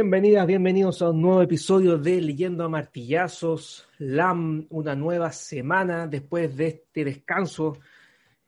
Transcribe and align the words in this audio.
Bienvenidas, 0.00 0.46
bienvenidos 0.46 1.02
a 1.02 1.10
un 1.10 1.20
nuevo 1.20 1.42
episodio 1.42 1.98
de 1.98 2.22
Leyendo 2.22 2.64
a 2.64 2.70
Martillazos, 2.70 3.86
LAM, 3.98 4.66
una 4.70 4.94
nueva 4.96 5.30
semana 5.30 6.06
después 6.06 6.56
de 6.56 6.68
este 6.68 7.04
descanso 7.04 7.76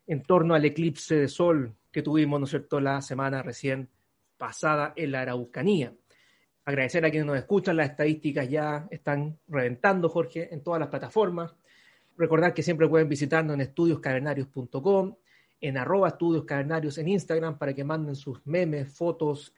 en 0.06 0.22
torno 0.22 0.54
al 0.54 0.64
eclipse 0.64 1.14
de 1.14 1.28
sol 1.28 1.74
que 1.90 2.00
tuvimos, 2.00 2.40
¿no 2.40 2.44
es 2.44 2.50
cierto?, 2.50 2.80
la 2.80 3.02
semana 3.02 3.42
recién 3.42 3.90
pasada 4.38 4.94
en 4.96 5.12
la 5.12 5.20
Araucanía. 5.20 5.92
Agradecer 6.64 7.04
a 7.04 7.10
quienes 7.10 7.26
nos 7.26 7.36
escuchan, 7.36 7.76
las 7.76 7.90
estadísticas 7.90 8.48
ya 8.48 8.88
están 8.90 9.38
reventando, 9.46 10.08
Jorge, 10.08 10.54
en 10.54 10.62
todas 10.62 10.80
las 10.80 10.88
plataformas. 10.88 11.54
Recordar 12.16 12.54
que 12.54 12.62
siempre 12.62 12.88
pueden 12.88 13.10
visitarnos 13.10 13.52
en 13.52 13.60
estudioscavernarios.com, 13.60 15.16
en 15.60 15.76
arroba 15.76 16.16
en 16.18 17.08
Instagram 17.08 17.58
para 17.58 17.74
que 17.74 17.84
manden 17.84 18.16
sus 18.16 18.40
memes, 18.46 18.90
fotos, 18.96 19.52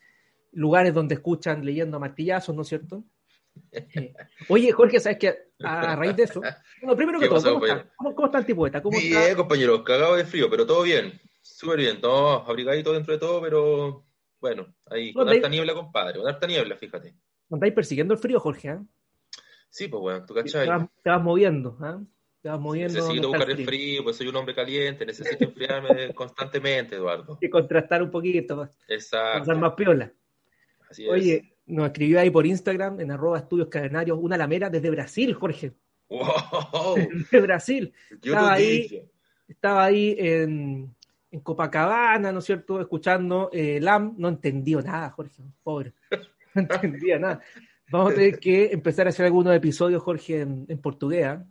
lugares 0.54 0.94
donde 0.94 1.14
escuchan 1.14 1.64
leyendo 1.64 1.96
a 1.96 2.00
martillazos, 2.00 2.54
¿no 2.54 2.62
es 2.62 2.68
cierto? 2.68 3.04
Eh, 3.70 4.12
oye, 4.48 4.72
Jorge, 4.72 4.98
¿sabes 5.00 5.18
qué? 5.18 5.34
A 5.62 5.94
raíz 5.94 6.16
de 6.16 6.24
eso, 6.24 6.40
bueno, 6.80 6.96
primero 6.96 7.20
que 7.20 7.28
todo, 7.28 7.36
pasó, 7.36 7.54
¿cómo, 7.54 7.66
está? 7.66 7.90
¿Cómo, 7.96 8.14
¿cómo 8.14 8.26
está 8.26 8.38
el 8.38 8.46
tipo 8.46 8.68
¿Cómo 8.82 8.98
bien, 8.98 9.22
está? 9.22 9.36
compañero, 9.36 9.84
cagado 9.84 10.16
de 10.16 10.24
frío, 10.24 10.50
pero 10.50 10.66
todo 10.66 10.82
bien. 10.82 11.20
Súper 11.40 11.78
bien, 11.78 12.00
todo 12.00 12.48
abrigadito 12.48 12.92
dentro 12.92 13.12
de 13.12 13.20
todo, 13.20 13.40
pero 13.40 14.04
bueno, 14.40 14.74
ahí, 14.86 15.12
con 15.12 15.28
harta 15.28 15.48
niebla, 15.48 15.74
compadre, 15.74 16.18
con 16.18 16.28
harta 16.28 16.46
niebla, 16.46 16.76
fíjate. 16.76 17.14
¿No 17.48 17.56
andáis 17.56 17.74
persiguiendo 17.74 18.14
el 18.14 18.20
frío, 18.20 18.40
Jorge? 18.40 18.70
¿ah? 18.70 18.82
Sí, 19.70 19.88
pues 19.88 20.00
bueno, 20.00 20.24
tú 20.26 20.34
Te, 20.34 20.42
cachai. 20.42 20.68
vas, 20.68 20.88
te 21.02 21.10
vas 21.10 21.22
moviendo, 21.22 21.76
¿ah? 21.80 22.00
Te 22.40 22.48
vas 22.48 22.60
moviendo. 22.60 22.94
Necesito 22.94 23.28
buscar 23.28 23.50
el 23.50 23.64
frío, 23.64 24.02
pues 24.04 24.16
soy 24.16 24.28
un 24.28 24.36
hombre 24.36 24.54
caliente, 24.54 25.06
necesito 25.06 25.44
enfriarme 25.44 26.14
constantemente, 26.14 26.96
Eduardo. 26.96 27.38
Que 27.40 27.48
contrastar 27.48 28.02
un 28.02 28.10
poquito, 28.10 28.56
pasar 28.56 28.76
Exacto, 28.88 29.58
más 29.58 29.74
piola. 29.74 30.12
Así 30.94 31.04
es. 31.04 31.10
Oye, 31.10 31.56
nos 31.66 31.86
escribió 31.86 32.20
ahí 32.20 32.30
por 32.30 32.46
Instagram, 32.46 33.00
en 33.00 33.10
arroba 33.10 33.38
estudios 33.38 33.68
una 34.20 34.36
lamera 34.36 34.70
desde 34.70 34.90
Brasil, 34.90 35.34
Jorge. 35.34 35.72
¡Wow! 36.08 36.96
Desde 37.30 37.40
Brasil. 37.40 37.92
Yo 38.22 38.34
Estaba 38.34 38.52
ahí. 38.52 38.82
dije. 38.82 39.10
Estaba 39.48 39.84
ahí 39.84 40.16
en, 40.18 40.94
en 41.30 41.40
Copacabana, 41.40 42.30
¿no 42.30 42.38
es 42.38 42.44
cierto? 42.44 42.80
Escuchando 42.80 43.50
eh, 43.52 43.80
LAM. 43.80 44.14
No 44.18 44.28
entendió 44.28 44.80
nada, 44.82 45.10
Jorge, 45.10 45.42
pobre. 45.62 45.92
No 46.54 46.60
entendía 46.60 47.18
nada. 47.18 47.40
Vamos 47.90 48.12
a 48.12 48.14
tener 48.14 48.38
que 48.38 48.66
empezar 48.66 49.06
a 49.06 49.10
hacer 49.10 49.26
algunos 49.26 49.54
episodios, 49.56 50.02
Jorge, 50.02 50.42
en, 50.42 50.66
en 50.68 50.78
portugués. 50.78 51.26
¿ah? 51.26 51.44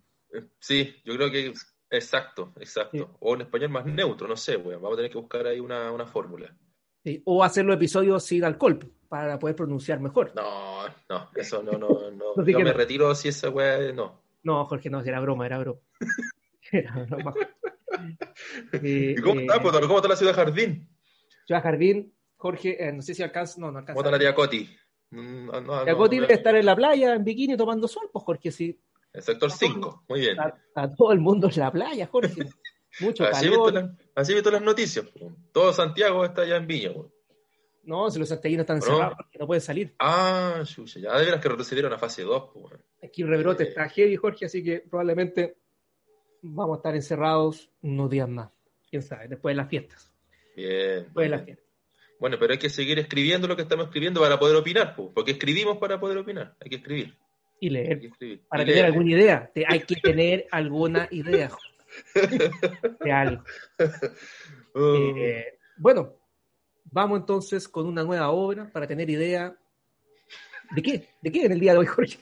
Sí, 0.59 0.95
yo 1.03 1.15
creo 1.15 1.31
que 1.31 1.53
exacto, 1.89 2.53
exacto. 2.59 2.97
Sí. 2.97 3.17
O 3.19 3.35
en 3.35 3.41
español 3.41 3.69
más 3.69 3.85
neutro, 3.85 4.27
no 4.27 4.35
sé, 4.37 4.55
weón. 4.55 4.81
Vamos 4.81 4.93
a 4.93 4.97
tener 4.97 5.11
que 5.11 5.17
buscar 5.17 5.45
ahí 5.45 5.59
una, 5.59 5.91
una 5.91 6.05
fórmula. 6.05 6.55
Sí, 7.03 7.21
O 7.25 7.43
hacer 7.43 7.65
los 7.65 7.75
episodios 7.75 8.23
sin 8.23 8.43
alcohol, 8.45 8.79
para 9.13 9.37
poder 9.37 9.55
pronunciar 9.55 9.99
mejor. 9.99 10.31
No, 10.35 10.87
no, 11.07 11.29
eso 11.35 11.61
no, 11.61 11.73
no, 11.73 12.09
no. 12.09 12.33
No 12.35 12.43
Yo 12.47 12.59
me 12.61 12.73
retiro 12.73 13.13
si 13.13 13.27
esa 13.27 13.47
weá, 13.51 13.93
no. 13.93 14.23
No, 14.41 14.65
Jorge, 14.65 14.89
no, 14.89 15.01
era 15.01 15.19
broma, 15.19 15.45
era 15.45 15.59
broma. 15.59 15.79
Era 16.71 17.05
broma. 17.07 17.31
Eh, 18.73 19.13
¿Y 19.15 19.21
cómo 19.21 19.39
eh, 19.39 19.43
está, 19.45 19.61
pues, 19.61 19.77
¿Cómo 19.81 19.97
está 19.97 20.07
la 20.09 20.15
ciudad 20.15 20.33
Jardín? 20.33 20.89
Ciudad 21.45 21.61
Jardín, 21.61 22.11
Jorge, 22.37 22.83
eh, 22.83 22.91
no 22.91 23.03
sé 23.03 23.13
si 23.13 23.21
alcanza, 23.21 23.61
no, 23.61 23.71
no 23.71 23.77
alcanza. 23.77 23.93
¿Cómo 23.93 24.01
está 24.03 24.11
la 24.11 24.19
tía 24.19 24.33
Coti? 24.33 24.67
Mm, 25.11 25.45
No, 25.45 25.61
no, 25.61 25.85
La 25.85 25.91
no, 25.91 25.97
Coti 25.99 26.15
no. 26.15 26.21
debe 26.23 26.33
estar 26.33 26.55
en 26.55 26.65
la 26.65 26.75
playa, 26.75 27.13
en 27.13 27.23
bikini, 27.23 27.55
tomando 27.55 27.87
sol, 27.87 28.09
pues 28.11 28.25
Jorge, 28.25 28.49
sí. 28.51 28.81
El 29.13 29.21
sector 29.21 29.51
5, 29.51 30.05
muy 30.09 30.19
bien. 30.21 30.31
Está, 30.31 30.57
está 30.67 30.95
todo 30.95 31.11
el 31.11 31.19
mundo 31.19 31.47
en 31.53 31.59
la 31.59 31.71
playa, 31.71 32.07
Jorge. 32.07 32.45
Mucho 32.99 33.25
Así 33.25 33.47
visto, 33.47 33.65
calor. 33.65 33.91
así 34.15 34.31
he 34.31 34.35
visto 34.35 34.49
las 34.51 34.61
noticias. 34.63 35.05
po. 35.05 35.35
Todo 35.51 35.71
Santiago 35.71 36.25
está 36.25 36.41
allá 36.41 36.55
en 36.57 36.65
Viña. 36.67 36.93
po. 36.93 37.12
No, 37.83 38.09
si 38.09 38.17
los 38.19 38.29
santiaguinos 38.29 38.63
están 38.63 38.79
¿No? 38.79 38.85
encerrados, 38.85 39.15
Jorge, 39.17 39.37
no 39.39 39.47
pueden 39.47 39.61
salir. 39.61 39.93
Ah, 39.99 40.61
chucha, 40.65 40.99
ya 40.99 41.17
de 41.17 41.25
veras 41.25 41.41
que 41.41 41.49
retrocedieron 41.49 41.91
a 41.93 41.97
fase 41.97 42.21
2. 42.23 42.43
po, 42.53 42.59
weón. 42.59 42.81
Aquí 43.03 43.21
el 43.23 43.27
rebrote 43.27 43.63
Eh. 43.63 43.67
está 43.69 43.89
heavy, 43.89 44.15
Jorge, 44.15 44.45
así 44.45 44.63
que 44.63 44.79
probablemente 44.79 45.57
vamos 46.41 46.75
a 46.75 46.77
estar 46.79 46.95
encerrados 46.95 47.69
unos 47.81 48.09
días 48.09 48.29
más. 48.29 48.49
Quién 48.89 49.01
sabe, 49.01 49.27
después 49.27 49.53
de 49.53 49.57
las 49.57 49.69
fiestas. 49.69 50.11
Bien. 50.55 51.03
Después 51.03 51.25
de 51.25 51.29
las 51.29 51.43
fiestas. 51.43 51.65
Bueno, 52.19 52.37
pero 52.39 52.53
hay 52.53 52.59
que 52.59 52.69
seguir 52.69 52.99
escribiendo 52.99 53.47
lo 53.49 53.55
que 53.57 53.63
estamos 53.63 53.87
escribiendo 53.87 54.21
para 54.21 54.39
poder 54.39 54.55
opinar, 54.55 54.95
po, 54.95 55.11
porque 55.13 55.31
escribimos 55.31 55.77
para 55.77 55.99
poder 55.99 56.17
opinar. 56.19 56.55
Hay 56.61 56.69
que 56.69 56.75
escribir. 56.77 57.17
Y 57.59 57.69
leer. 57.69 57.99
Para 58.47 58.63
Y 58.63 58.65
tener 58.65 58.75
leer. 58.75 58.85
alguna 58.85 59.11
idea. 59.11 59.51
Te- 59.53 59.65
hay 59.67 59.81
que 59.81 59.95
tener 59.95 60.47
alguna 60.51 61.07
idea 61.11 61.49
de 63.03 63.11
algo. 63.11 63.43
Eh, 64.75 65.59
bueno, 65.77 66.15
vamos 66.93 67.19
entonces 67.19 67.67
con 67.67 67.87
una 67.87 68.03
nueva 68.03 68.29
obra 68.29 68.69
para 68.71 68.87
tener 68.87 69.09
idea. 69.09 69.55
¿De 70.71 70.81
qué? 70.81 71.09
¿De 71.21 71.31
qué 71.31 71.45
en 71.45 71.51
el 71.51 71.59
día 71.59 71.73
de 71.73 71.79
hoy, 71.79 71.85
Jorge? 71.87 72.19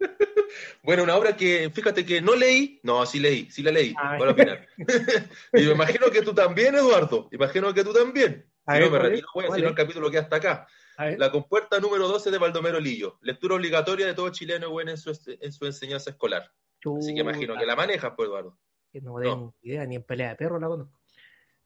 Bueno, 0.82 1.02
una 1.02 1.16
obra 1.16 1.36
que, 1.36 1.70
fíjate 1.70 2.06
que 2.06 2.22
no 2.22 2.34
leí, 2.34 2.80
no, 2.82 3.04
sí 3.04 3.20
leí, 3.20 3.50
sí 3.50 3.62
la 3.62 3.70
leí, 3.70 3.92
para 4.18 4.30
opinar. 4.30 4.66
y 5.52 5.62
me 5.66 5.72
imagino 5.72 6.10
que 6.10 6.22
tú 6.22 6.32
también, 6.34 6.74
Eduardo, 6.74 7.28
imagino 7.32 7.74
que 7.74 7.84
tú 7.84 7.92
también. 7.92 8.46
A 8.64 8.74
Si 8.74 8.78
ver, 8.78 8.90
no, 8.90 8.90
me 8.90 8.98
retiro, 8.98 9.28
güey, 9.34 9.46
¿Cuál 9.46 9.58
si 9.58 9.62
no 9.62 9.68
es? 9.68 9.72
el 9.72 9.76
capítulo 9.76 10.10
queda 10.10 10.22
hasta 10.22 10.36
acá. 10.36 10.66
A 10.96 11.10
La 11.10 11.30
compuerta 11.30 11.78
número 11.80 12.08
12 12.08 12.30
de 12.30 12.38
Baldomero 12.38 12.80
Lillo, 12.80 13.18
lectura 13.20 13.56
obligatoria 13.56 14.06
de 14.06 14.14
todo 14.14 14.30
chileno, 14.30 14.70
güey, 14.70 14.88
en 14.88 14.96
su, 14.96 15.10
en 15.40 15.52
su 15.52 15.66
enseñanza 15.66 16.10
escolar. 16.10 16.50
Así 16.98 17.12
que 17.14 17.20
imagino 17.20 17.54
que 17.56 17.66
la 17.66 17.76
manejas, 17.76 18.12
pues, 18.16 18.28
Eduardo. 18.28 18.58
que 18.90 19.00
no 19.02 19.18
tengo 19.20 19.54
idea, 19.62 19.84
ni 19.84 19.96
en 19.96 20.02
pelea 20.04 20.30
de 20.30 20.36
perro 20.36 20.58
la 20.58 20.68
conozco. 20.68 20.98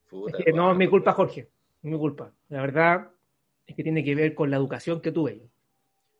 Puta, 0.08 0.38
que 0.38 0.52
no 0.52 0.72
es 0.72 0.76
mi 0.76 0.88
culpa, 0.88 1.12
Jorge. 1.12 1.48
Mi 1.82 1.96
culpa. 1.98 2.32
La 2.48 2.60
verdad 2.62 3.10
es 3.66 3.74
que 3.76 3.82
tiene 3.82 4.04
que 4.04 4.14
ver 4.14 4.34
con 4.34 4.50
la 4.50 4.56
educación 4.56 5.00
que 5.00 5.12
tuve. 5.12 5.42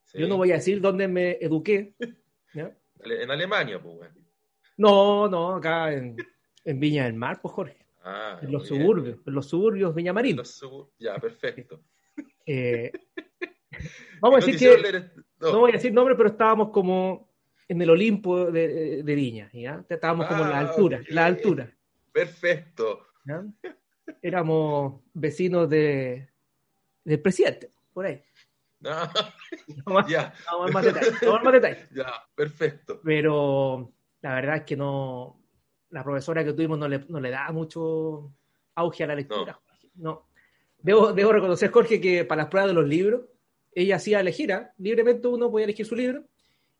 Sí. 0.05 0.19
Yo 0.19 0.29
no 0.29 0.37
voy 0.37 0.51
a 0.53 0.57
decir 0.57 0.81
dónde 0.81 1.09
me 1.09 1.39
eduqué. 1.41 1.95
¿ya? 2.55 2.77
En 3.05 3.31
Alemania, 3.31 3.81
pues, 3.83 3.97
güey. 3.97 4.11
No, 4.77 5.29
no, 5.29 5.55
acá 5.57 5.93
en, 5.93 6.17
en 6.65 6.81
Viña 6.81 7.05
del 7.05 7.15
Mar, 7.15 7.41
pues 7.41 7.55
Jorge. 7.55 7.79
Ah, 8.05 8.39
En 8.43 8.51
los 8.51 8.69
bien. 8.69 8.83
suburbios, 8.83 9.19
en 9.27 9.35
los 9.35 9.49
suburbios 9.49 9.95
Viña 9.95 10.13
Marín. 10.13 10.37
Los 10.37 10.61
subur- 10.61 10.91
Ya, 10.99 11.17
perfecto. 11.19 11.81
Eh, 12.47 12.91
vamos 14.21 14.45
a 14.45 14.51
¿Y 14.51 14.53
no 14.53 14.59
decir 14.59 14.71
que, 14.77 14.83
leer- 14.83 15.13
no. 15.41 15.53
no 15.53 15.61
voy 15.61 15.71
a 15.71 15.75
decir 15.75 15.93
nombre, 15.93 16.15
pero 16.17 16.31
estábamos 16.31 16.71
como 16.71 17.31
en 17.69 17.81
el 17.81 17.91
Olimpo 17.91 18.51
de, 18.51 19.03
de 19.03 19.15
Viña, 19.15 19.49
¿ya? 19.53 19.85
Estábamos 19.89 20.27
como 20.27 20.43
en 20.43 20.51
la 20.51 20.57
Ah, 20.59 20.69
altura, 20.71 21.01
la 21.09 21.27
altura. 21.27 21.73
Perfecto. 22.13 23.07
¿ya? 23.25 23.45
Éramos 24.23 25.01
vecinos 25.13 25.69
de, 25.69 26.29
del 27.05 27.21
presidente, 27.21 27.71
por 27.93 28.07
ahí. 28.07 28.23
No, 28.81 28.91
No 29.87 29.95
más, 29.95 30.09
ya, 30.09 30.33
no 30.51 30.69
más- 30.69 30.85
detalles, 30.85 31.23
no 31.23 31.41
más 31.43 31.53
detalles. 31.53 31.91
ya, 31.95 32.07
perfecto. 32.35 33.01
Pero 33.05 33.93
la 34.23 34.35
verdad 34.35 34.57
es 34.59 34.63
que 34.63 34.77
no, 34.77 35.41
la 35.91 36.03
profesora 36.05 36.45
que 36.45 36.53
tuvimos 36.53 36.79
no 36.79 36.89
le, 36.89 37.01
no 37.09 37.21
le 37.21 37.31
da 37.31 37.51
mucho 37.53 38.33
auge 38.77 39.05
a 39.05 39.09
la 39.09 39.15
lectura. 39.17 39.61
No. 39.97 40.29
Debo, 40.79 41.13
debo 41.13 41.33
reconocer, 41.33 41.71
Jorge, 41.71 42.01
que 42.01 42.25
para 42.25 42.43
las 42.43 42.51
pruebas 42.51 42.71
de 42.71 42.75
los 42.75 42.87
libros, 42.89 43.23
ella 43.75 43.97
hacía 43.97 44.21
elegir, 44.21 44.53
¿ah? 44.53 44.73
libremente 44.79 45.29
uno 45.29 45.51
podía 45.51 45.65
elegir 45.65 45.87
su 45.87 45.95
libro, 45.95 46.25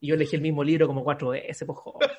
y 0.01 0.09
yo 0.09 0.15
elegí 0.17 0.35
el 0.37 0.43
mismo 0.43 0.65
libro 0.65 0.87
como 0.89 1.05
cuatro 1.05 1.29
veces, 1.29 1.65
pues, 1.67 1.79
joder. 1.79 2.11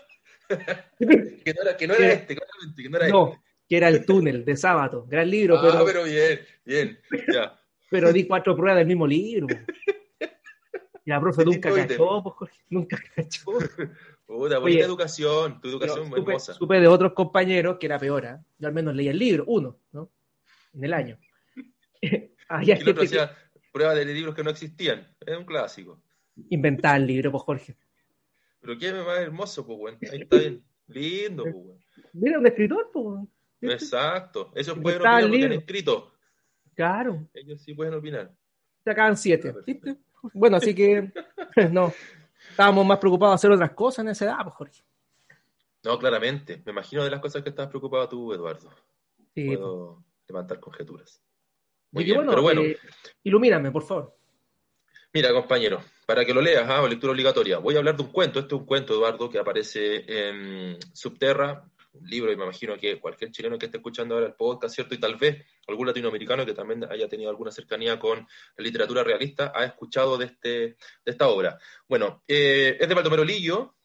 Que 1.43 1.53
no 1.53 1.61
era, 1.61 1.77
que 1.77 1.87
no 1.87 1.93
era 1.95 2.13
este, 2.13 2.35
claramente, 2.35 2.83
que 2.83 2.89
no 2.89 2.97
era 2.97 3.07
No, 3.09 3.27
este. 3.33 3.41
Que 3.67 3.77
era 3.77 3.89
El 3.89 4.05
túnel 4.05 4.45
de 4.45 4.55
sábado, 4.57 5.05
gran 5.07 5.29
libro, 5.29 5.57
ah, 5.57 5.61
pero, 5.61 5.85
pero... 5.85 6.03
bien, 6.03 6.39
bien, 6.65 6.99
ya. 7.33 7.59
pero 7.89 8.11
di 8.11 8.25
cuatro 8.25 8.55
pruebas 8.55 8.77
del 8.79 8.87
mismo 8.87 9.07
libro. 9.07 9.47
Y 11.05 11.09
la 11.09 11.19
profe 11.19 11.45
nunca 11.45 11.73
cachó, 11.73 12.23
pues, 12.23 12.35
Jorge, 12.35 12.59
nunca 12.69 12.97
cachó. 13.15 13.51
Puta, 14.25 14.59
bonita 14.59 14.85
educación, 14.85 15.59
tu 15.61 15.69
educación 15.69 16.05
supe, 16.05 16.19
hermosa. 16.19 16.53
supe 16.53 16.79
de 16.79 16.87
otros 16.87 17.13
compañeros 17.13 17.77
que 17.79 17.85
era 17.85 17.99
peor, 17.99 18.25
¿ah? 18.25 18.43
Yo 18.57 18.67
al 18.67 18.73
menos 18.73 18.95
leía 18.95 19.11
el 19.11 19.19
libro, 19.19 19.43
uno, 19.47 19.77
¿no? 19.91 20.09
En 20.73 20.83
el 20.83 20.93
año. 20.93 21.17
Había 22.47 22.75
Y 22.75 22.81
el 22.81 22.89
otro 22.89 23.01
gente 23.01 23.15
que 23.15 23.21
hacía 23.21 23.37
pruebas 23.71 23.95
de 23.97 24.05
libros 24.05 24.35
que 24.35 24.43
no 24.43 24.49
existían. 24.49 25.07
Es 25.25 25.37
un 25.37 25.45
clásico. 25.45 26.01
inventaba 26.49 26.97
el 26.97 27.07
libro, 27.07 27.31
pues 27.31 27.43
Jorge. 27.43 27.75
Pero 28.61 28.77
qué 28.77 28.93
más 28.93 29.19
hermoso, 29.19 29.65
pues, 29.65 29.79
weón. 29.79 29.97
Ahí 30.11 30.21
está 30.21 30.37
bien. 30.37 30.63
Lindo, 30.87 31.43
pues, 31.43 31.55
weón. 31.55 31.83
Mira, 32.13 32.39
un 32.39 32.47
escritor, 32.47 32.89
pues. 32.93 33.27
Exacto. 33.71 34.51
Ellos 34.55 34.77
pueden 34.81 34.99
opinar 35.01 35.23
lo 35.23 35.31
que 35.31 35.45
han 35.45 35.51
escrito. 35.53 36.11
Claro, 36.75 37.27
Ellos 37.33 37.61
sí 37.61 37.73
pueden 37.73 37.93
opinar. 37.93 38.31
sacaban 38.83 39.15
siete, 39.17 39.53
Ah. 39.85 40.29
Bueno, 40.33 40.57
así 40.57 40.73
que, 40.73 41.11
no. 41.71 41.93
Estábamos 42.49 42.85
más 42.85 42.97
preocupados 42.99 43.33
de 43.33 43.35
hacer 43.35 43.51
otras 43.51 43.71
cosas 43.71 44.05
en 44.05 44.11
esa 44.11 44.25
edad, 44.25 44.37
pues 44.43 44.55
Jorge. 44.55 44.83
No, 45.83 45.99
claramente. 45.99 46.61
Me 46.65 46.71
imagino 46.71 47.03
de 47.03 47.11
las 47.11 47.19
cosas 47.19 47.43
que 47.43 47.49
estás 47.49 47.67
preocupado 47.67 48.07
tú, 48.07 48.33
Eduardo. 48.33 48.69
Sí, 49.33 49.45
pues. 49.47 49.57
Puedo 49.57 50.03
levantar 50.27 50.59
conjeturas. 50.59 51.21
Muy 51.91 52.05
bien, 52.05 52.25
pero 52.27 52.41
bueno. 52.41 52.61
eh, 52.61 52.77
ilumíname, 53.23 53.69
por 53.71 53.83
favor. 53.83 54.15
Mira, 55.13 55.31
compañero, 55.31 55.79
para 56.07 56.25
que 56.25 56.33
lo 56.33 56.41
leas, 56.41 56.67
¿ah? 56.67 56.87
lectura 56.87 57.11
obligatoria. 57.11 57.59
Voy 57.59 57.75
a 57.75 57.79
hablar 57.79 57.95
de 57.95 58.01
un 58.03 58.11
cuento. 58.11 58.39
Este 58.39 58.55
es 58.55 58.59
un 58.61 58.65
cuento, 58.65 58.93
Eduardo, 58.93 59.29
que 59.29 59.37
aparece 59.37 60.03
en 60.07 60.77
Subterra, 60.93 61.69
libro, 62.01 62.31
y 62.31 62.35
me 62.35 62.43
imagino 62.43 62.77
que 62.77 62.99
cualquier 62.99 63.31
chileno 63.31 63.57
que 63.57 63.67
esté 63.67 63.77
escuchando 63.77 64.15
ahora 64.15 64.27
el 64.27 64.33
podcast, 64.33 64.75
¿cierto? 64.75 64.95
Y 64.95 64.99
tal 64.99 65.15
vez 65.15 65.45
algún 65.67 65.87
latinoamericano 65.87 66.45
que 66.45 66.53
también 66.53 66.83
haya 66.91 67.07
tenido 67.07 67.29
alguna 67.29 67.51
cercanía 67.51 67.99
con 67.99 68.19
la 68.19 68.63
literatura 68.63 69.03
realista, 69.03 69.51
ha 69.55 69.65
escuchado 69.65 70.17
de, 70.17 70.25
este, 70.25 70.49
de 70.49 70.77
esta 71.05 71.27
obra. 71.27 71.59
Bueno, 71.87 72.23
eh, 72.27 72.77
es 72.79 72.87
de 72.87 72.95
Baldomero 72.95 73.23
Lillo, 73.23 73.75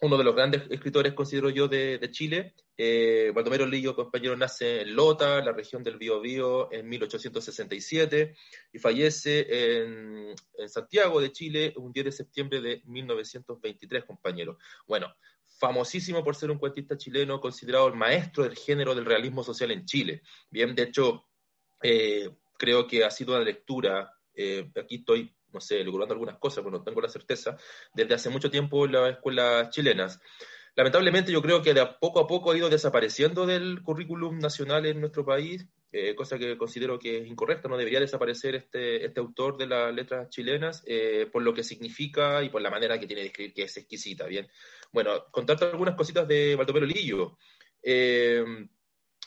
uno 0.00 0.16
de 0.16 0.24
los 0.24 0.34
grandes 0.34 0.62
escritores, 0.70 1.12
considero 1.12 1.50
yo, 1.50 1.66
de, 1.66 1.98
Chile. 2.12 2.54
Eh, 2.76 3.32
Baldomero 3.34 3.66
Lillo, 3.66 3.96
compañero, 3.96 4.36
nace 4.36 4.82
en 4.82 4.94
Lota, 4.94 5.42
la 5.42 5.52
región 5.52 5.82
del 5.82 5.96
Biobío, 5.96 6.72
en 6.72 6.88
1867 6.88 8.36
y 8.72 8.78
fallece 8.78 9.46
en, 9.82 10.34
en, 10.54 10.68
Santiago 10.68 11.20
de 11.20 11.32
Chile 11.32 11.72
un 11.76 11.92
10 11.92 12.04
de 12.04 12.12
septiembre 12.12 12.60
de 12.60 12.82
1923, 12.84 14.04
compañero. 14.04 14.58
Bueno, 14.86 15.12
famosísimo 15.58 16.24
por 16.24 16.36
ser 16.36 16.50
un 16.50 16.58
cuentista 16.58 16.96
chileno, 16.96 17.40
considerado 17.40 17.88
el 17.88 17.94
maestro 17.94 18.44
del 18.44 18.56
género 18.56 18.94
del 18.94 19.04
realismo 19.04 19.42
social 19.42 19.70
en 19.70 19.84
Chile. 19.84 20.22
Bien, 20.50 20.74
de 20.74 20.84
hecho, 20.84 21.26
eh, 21.82 22.30
creo 22.56 22.86
que 22.86 23.04
ha 23.04 23.10
sido 23.10 23.34
una 23.34 23.44
lectura, 23.44 24.12
eh, 24.34 24.70
aquí 24.76 24.96
estoy 24.96 25.34
no 25.52 25.60
sé, 25.60 25.82
logrando 25.82 26.12
algunas 26.14 26.38
cosas, 26.38 26.62
pero 26.62 26.76
no 26.76 26.84
tengo 26.84 27.00
la 27.00 27.08
certeza, 27.08 27.56
desde 27.94 28.14
hace 28.14 28.30
mucho 28.30 28.50
tiempo 28.50 28.84
en 28.84 28.92
las 28.92 29.12
escuelas 29.12 29.70
chilenas. 29.70 30.20
Lamentablemente 30.74 31.32
yo 31.32 31.42
creo 31.42 31.62
que 31.62 31.74
de 31.74 31.80
a 31.80 31.98
poco 31.98 32.20
a 32.20 32.26
poco 32.26 32.50
ha 32.50 32.56
ido 32.56 32.68
desapareciendo 32.68 33.46
del 33.46 33.82
currículum 33.82 34.38
nacional 34.38 34.86
en 34.86 35.00
nuestro 35.00 35.24
país, 35.24 35.66
eh, 35.90 36.14
cosa 36.14 36.38
que 36.38 36.56
considero 36.58 36.98
que 36.98 37.18
es 37.18 37.26
incorrecta, 37.26 37.68
no 37.68 37.76
debería 37.76 38.00
desaparecer 38.00 38.54
este, 38.54 39.04
este 39.04 39.20
autor 39.20 39.56
de 39.56 39.66
las 39.66 39.94
letras 39.94 40.28
chilenas, 40.28 40.82
eh, 40.86 41.28
por 41.32 41.42
lo 41.42 41.54
que 41.54 41.64
significa 41.64 42.42
y 42.42 42.50
por 42.50 42.60
la 42.60 42.70
manera 42.70 42.98
que 42.98 43.06
tiene 43.06 43.22
de 43.22 43.28
escribir, 43.28 43.54
que 43.54 43.62
es 43.62 43.76
exquisita, 43.76 44.26
¿bien? 44.26 44.48
Bueno, 44.92 45.26
contarte 45.30 45.64
algunas 45.64 45.94
cositas 45.96 46.26
de 46.28 46.56
Baldomero 46.56 46.86
Lillo. 46.86 47.38
Eh, 47.82 48.44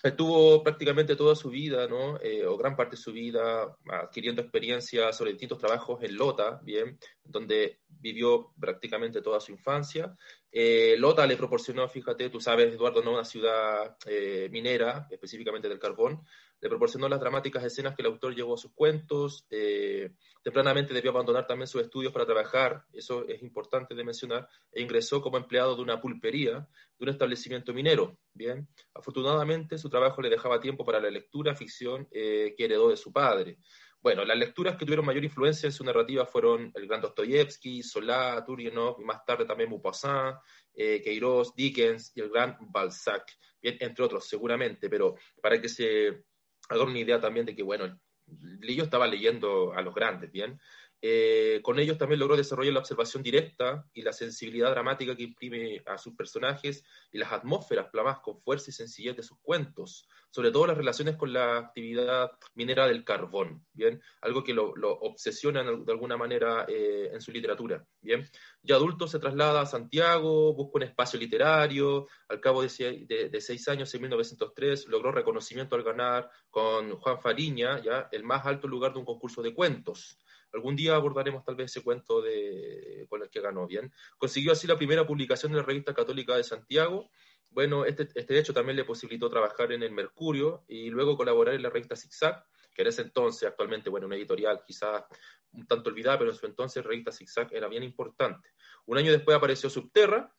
estuvo 0.04 0.64
prácticamente 0.64 1.16
toda 1.16 1.36
su 1.36 1.50
vida, 1.50 1.88
¿no? 1.88 2.20
Eh, 2.22 2.46
o 2.46 2.58
gran 2.58 2.76
parte 2.76 2.96
de 2.96 3.02
su 3.02 3.12
vida, 3.12 3.76
adquiriendo 3.90 4.42
experiencia 4.42 5.12
sobre 5.14 5.32
distintos 5.32 5.60
trabajos 5.60 6.04
en 6.04 6.16
Lota, 6.16 6.60
bien, 6.64 6.98
donde 7.24 7.80
vivió 7.88 8.54
prácticamente 8.60 9.22
toda 9.22 9.40
su 9.40 9.52
infancia. 9.52 10.16
Eh, 10.54 10.96
Lota 10.98 11.26
le 11.26 11.38
proporcionó, 11.38 11.88
fíjate, 11.88 12.30
tú 12.30 12.42
sabes, 12.42 12.74
Eduardo, 12.74 13.02
¿no? 13.02 13.14
una 13.14 13.24
ciudad 13.24 13.96
eh, 14.06 14.50
minera, 14.52 15.08
específicamente 15.10 15.70
del 15.70 15.80
carbón, 15.80 16.26
le 16.60 16.68
proporcionó 16.68 17.08
las 17.08 17.22
dramáticas 17.22 17.64
escenas 17.64 17.96
que 17.96 18.02
el 18.02 18.08
autor 18.08 18.36
llevó 18.36 18.56
a 18.56 18.58
sus 18.58 18.74
cuentos. 18.74 19.46
Eh, 19.50 20.12
tempranamente 20.44 20.94
debió 20.94 21.12
abandonar 21.12 21.48
también 21.48 21.68
sus 21.68 21.82
estudios 21.82 22.12
para 22.12 22.26
trabajar, 22.26 22.84
eso 22.92 23.26
es 23.28 23.42
importante 23.42 23.96
de 23.96 24.04
mencionar, 24.04 24.48
e 24.74 24.82
ingresó 24.82 25.22
como 25.22 25.38
empleado 25.38 25.76
de 25.76 25.82
una 25.82 26.02
pulpería, 26.02 26.68
de 26.98 27.04
un 27.04 27.10
establecimiento 27.10 27.74
minero. 27.74 28.18
Bien, 28.34 28.68
afortunadamente 28.94 29.78
su 29.78 29.90
trabajo 29.90 30.22
le 30.22 30.30
dejaba 30.30 30.60
tiempo 30.60 30.84
para 30.84 31.00
la 31.00 31.10
lectura, 31.10 31.56
ficción 31.56 32.08
que 32.12 32.56
heredó 32.58 32.90
de 32.90 32.98
su 32.98 33.12
padre. 33.12 33.58
Bueno, 34.02 34.26
las 34.26 34.38
lecturas 34.38 34.78
que 34.78 34.86
tuvieron 34.86 35.06
mayor 35.06 35.24
influencia 35.24 35.68
en 35.68 35.74
su 35.74 35.84
narrativa 35.84 36.26
fueron 36.26 36.72
el 36.74 36.88
gran 36.88 37.02
Dostoyevsky, 37.02 37.84
Solá, 37.84 38.44
Turgenev 38.44 38.96
y 39.00 39.04
más 39.04 39.24
tarde 39.24 39.46
también 39.46 39.70
Maupassant, 39.70 40.38
eh, 40.74 41.02
Queiroz, 41.04 41.54
Dickens 41.56 42.12
y 42.16 42.22
el 42.22 42.30
gran 42.30 42.58
Balzac, 42.60 43.32
entre 43.62 44.04
otros 44.04 44.28
seguramente, 44.28 44.90
pero 44.90 45.16
para 45.40 45.62
que 45.62 45.70
se 45.70 46.24
hagan 46.70 46.88
una 46.88 46.98
idea 46.98 47.20
también 47.20 47.46
de 47.46 47.56
que, 47.56 47.62
bueno, 47.62 48.00
yo 48.26 48.84
estaba 48.84 49.06
leyendo 49.06 49.74
a 49.74 49.82
los 49.84 49.94
grandes, 49.94 50.32
bien, 50.32 50.60
eh, 51.04 51.62
con 51.64 51.80
ellos 51.80 51.98
también 51.98 52.20
logró 52.20 52.38
desarrollar 52.38 52.74
la 52.74 52.80
observación 52.80 53.24
directa 53.24 53.84
y 53.92 54.04
la 54.04 54.14
sensibilidad 54.14 54.70
dramática 54.70 55.16
que 55.16 55.24
imprime 55.24 55.82
a 55.88 55.98
sus 55.98 56.16
personajes 56.16 56.84
y 57.12 57.18
las 57.18 57.32
atmósferas 57.32 57.90
plamadas 57.90 58.20
con 58.20 58.40
fuerza 58.40 58.70
y 58.70 58.74
sencillez 58.74 59.16
de 59.16 59.24
sus 59.24 59.40
cuentos, 59.42 60.08
sobre 60.30 60.52
todo 60.52 60.68
las 60.68 60.78
relaciones 60.78 61.16
con 61.16 61.34
la 61.34 61.58
actividad 61.58 62.32
minera 62.54 62.88
del 62.88 63.04
carbón, 63.04 63.66
¿bien? 63.74 64.00
Algo 64.22 64.44
que 64.44 64.54
lo, 64.54 64.74
obsesiona 65.02 65.64
de 65.64 65.92
alguna 65.92 66.18
manera 66.18 66.66
eh, 66.68 67.10
en 67.12 67.20
su 67.20 67.32
literatura, 67.32 67.84
¿bien? 68.00 68.30
Ya 68.62 68.76
adulto 68.76 69.08
se 69.08 69.18
traslada 69.18 69.62
a 69.62 69.66
Santiago, 69.66 70.54
busca 70.54 70.78
un 70.78 70.84
espacio 70.84 71.20
literario, 71.20 72.08
al 72.30 72.40
cabo 72.40 72.62
de, 72.62 73.30
de 73.32 73.42
seis 73.42 73.68
años, 73.68 73.94
en 73.96 74.02
1903, 74.02 74.88
logró 74.88 75.12
reconocimiento 75.12 75.76
al 75.76 75.84
ganar 75.84 76.30
con 76.52 76.96
Juan 76.98 77.20
Fariña, 77.20 77.82
ya 77.82 78.08
el 78.12 78.24
más 78.24 78.46
alto 78.46 78.68
lugar 78.68 78.94
de 78.94 79.00
un 79.00 79.06
concurso 79.06 79.42
de 79.42 79.56
cuentos. 79.56 80.20
Algún 80.54 80.76
día 80.76 80.96
abordaremos 80.96 81.44
tal 81.44 81.56
vez 81.56 81.72
ese 81.72 81.84
cuento 81.84 82.22
de, 82.22 83.06
con 83.10 83.22
el 83.22 83.30
que 83.30 83.42
ganó 83.42 83.68
bien. 83.68 83.92
Consiguió 84.18 84.52
así 84.52 84.68
la 84.68 84.78
primera 84.78 85.06
publicación 85.06 85.52
de 85.52 85.60
la 85.60 85.66
revista 85.66 85.94
católica 85.94 86.36
de 86.36 86.44
Santiago. 86.44 87.10
Bueno, 87.50 87.86
este, 87.86 88.08
este 88.16 88.40
hecho 88.40 88.54
también 88.54 88.78
le 88.78 88.86
posibilitó 88.86 89.30
trabajar 89.30 89.72
en 89.72 89.84
el 89.84 89.92
Mercurio 89.92 90.64
y 90.68 90.90
luego 90.90 91.18
colaborar 91.18 91.56
en 91.56 91.64
la 91.64 91.70
revista 91.70 91.96
Zigzag, 91.96 92.46
que 92.74 92.82
en 92.82 92.88
ese 92.88 93.02
entonces, 93.02 93.48
actualmente, 93.48 93.90
bueno, 93.90 94.08
una 94.08 94.16
editorial 94.16 94.62
quizás 94.66 95.04
un 95.52 95.68
tanto 95.68 95.90
olvidada, 95.90 96.18
pero 96.18 96.32
en 96.32 96.38
su 96.38 96.46
entonces 96.46 96.84
revista 96.84 97.12
Zigzag 97.12 97.54
era 97.54 97.68
bien 97.68 97.84
importante. 97.84 98.50
Un 98.86 98.98
año 98.98 99.12
después 99.12 99.36
apareció 99.36 99.70
Subterra, 99.70 100.34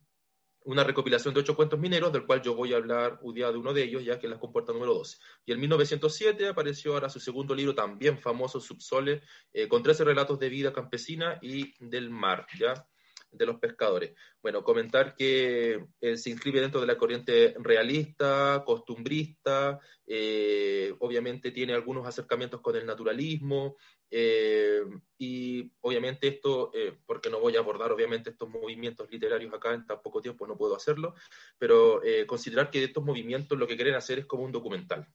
una 0.65 0.85
recopilación 0.85 1.35
de 1.35 1.41
ocho 1.41 1.57
cuentos 1.57 1.79
mineros, 1.79 2.13
del 2.13 2.27
cual 2.27 2.43
yo 2.43 2.55
voy 2.55 2.73
a 2.73 2.77
hablar 2.77 3.19
un 3.23 3.35
día 3.35 3.51
de 3.51 3.59
uno 3.59 3.73
de 3.73 3.85
ellos, 3.85 4.05
ya 4.05 4.19
que 4.19 4.27
es 4.27 4.33
la 4.33 4.39
compuerta 4.39 4.73
número 4.73 4.95
12. 4.95 5.19
Y 5.47 5.53
en 5.53 5.61
1907 5.61 6.49
apareció 6.49 6.95
ahora 6.95 7.09
su 7.09 7.21
segundo 7.21 7.55
libro, 7.55 7.75
también 7.75 8.19
famoso, 8.19 8.61
Subsole, 8.61 9.23
eh, 9.53 9.69
con 9.69 9.83
13 9.83 10.05
relatos 10.05 10.39
de 10.39 10.49
vida 10.49 10.73
campesina 10.73 11.39
y 11.41 11.75
del 11.79 12.11
mar, 12.11 12.47
¿ya? 12.59 12.87
De 13.33 13.47
los 13.47 13.59
pescadores. 13.59 14.13
Bueno, 14.41 14.63
comentar 14.63 15.17
que 15.17 15.87
eh, 16.01 16.17
se 16.17 16.31
inscribe 16.31 16.61
dentro 16.61 16.81
de 16.81 16.87
la 16.87 16.99
corriente 16.99 17.55
realista, 17.59 18.63
costumbrista, 18.65 19.81
eh, 20.07 20.95
obviamente 21.01 21.51
tiene 21.51 21.73
algunos 21.73 22.07
acercamientos 22.07 22.61
con 22.61 22.77
el 22.77 22.87
naturalismo, 22.87 23.77
eh, 24.11 24.83
y 25.17 25.73
obviamente 25.81 26.29
esto, 26.29 26.71
porque 27.07 27.31
no 27.31 27.41
voy 27.41 27.57
a 27.57 27.61
abordar 27.61 27.93
obviamente 27.93 28.31
estos 28.31 28.51
movimientos 28.51 29.11
literarios 29.11 29.55
acá 29.55 29.73
en 29.73 29.87
tan 29.87 30.03
poco 30.03 30.21
tiempo, 30.21 30.47
no 30.47 30.59
puedo 30.59 30.77
hacerlo, 30.77 31.15
pero 31.59 32.03
considerar 32.27 32.71
que 32.71 32.85
estos 32.85 33.03
movimientos 33.03 33.59
lo 33.59 33.67
que 33.67 33.77
quieren 33.77 33.95
hacer 33.95 34.19
es 34.19 34.27
como 34.27 34.43
un 34.43 34.53
documental. 34.53 35.07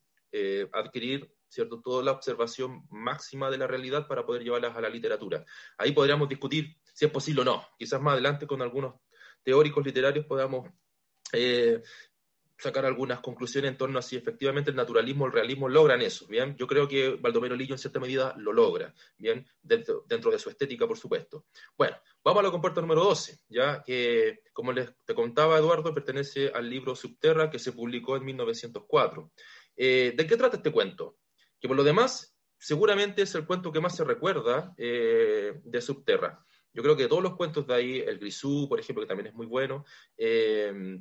adquirir 0.73 1.29
¿cierto? 1.47 1.79
toda 1.81 2.03
la 2.03 2.11
observación 2.11 2.87
máxima 2.89 3.51
de 3.51 3.57
la 3.57 3.67
realidad 3.67 4.07
para 4.07 4.25
poder 4.25 4.43
llevarlas 4.43 4.75
a 4.75 4.81
la 4.81 4.89
literatura. 4.89 5.45
Ahí 5.77 5.91
podríamos 5.91 6.27
discutir 6.27 6.75
si 6.97 7.05
es 7.05 7.11
posible 7.11 7.41
o 7.41 7.45
no. 7.45 7.63
Quizás 7.77 8.01
más 8.01 8.13
adelante 8.13 8.47
con 8.47 8.59
algunos 8.63 8.95
teóricos 9.43 9.85
literarios 9.85 10.25
podamos 10.25 10.67
eh, 11.31 11.83
sacar 12.57 12.87
algunas 12.87 13.19
conclusiones 13.19 13.69
en 13.69 13.77
torno 13.77 13.99
a 13.99 14.01
si 14.01 14.15
efectivamente 14.15 14.71
el 14.71 14.75
naturalismo 14.75 15.25
o 15.25 15.27
el 15.27 15.33
realismo 15.33 15.69
logran 15.69 16.01
eso, 16.01 16.25
¿bien? 16.25 16.55
Yo 16.57 16.65
creo 16.65 16.87
que 16.87 17.11
Baldomero 17.11 17.55
Lillo 17.55 17.75
en 17.75 17.77
cierta 17.77 17.99
medida 17.99 18.33
lo 18.37 18.51
logra, 18.51 18.95
¿bien? 19.15 19.45
Dentro, 19.61 20.05
de 20.07 20.39
su 20.39 20.49
estética, 20.49 20.87
por 20.87 20.97
supuesto. 20.97 21.45
Bueno, 21.77 21.95
vamos 22.23 22.39
a 22.39 22.43
la 22.45 22.51
compuerta 22.51 22.81
número 22.81 23.03
12, 23.03 23.41
ya 23.47 23.83
que, 23.83 24.39
como 24.51 24.73
les 24.73 24.89
te 25.05 25.13
contaba 25.13 25.59
Eduardo, 25.59 25.93
pertenece 25.93 26.51
al 26.51 26.67
libro 26.67 26.95
Subterra 26.95 27.51
que 27.51 27.59
se 27.59 27.73
publicó 27.73 28.17
en 28.17 28.25
1904. 28.25 29.31
Eh, 29.75 30.13
¿De 30.17 30.25
qué 30.25 30.35
trata 30.35 30.57
este 30.57 30.71
cuento? 30.71 31.19
Que 31.59 31.67
por 31.67 31.77
lo 31.77 31.83
demás, 31.83 32.35
seguramente 32.57 33.21
es 33.21 33.35
el 33.35 33.45
cuento 33.45 33.71
que 33.71 33.81
más 33.81 33.95
se 33.95 34.03
recuerda 34.03 34.73
eh, 34.77 35.61
de 35.63 35.79
Subterra. 35.79 36.43
Yo 36.77 36.83
creo 36.83 36.95
que 36.95 37.07
todos 37.07 37.23
los 37.23 37.35
cuentos 37.35 37.65
de 37.65 37.73
ahí, 37.73 37.99
el 38.05 38.19
Grisú, 38.19 38.67
por 38.69 38.79
ejemplo, 38.79 39.01
que 39.01 39.07
también 39.07 39.25
es 39.29 39.33
muy 39.33 39.47
bueno, 39.47 39.83
eh, 40.15 40.99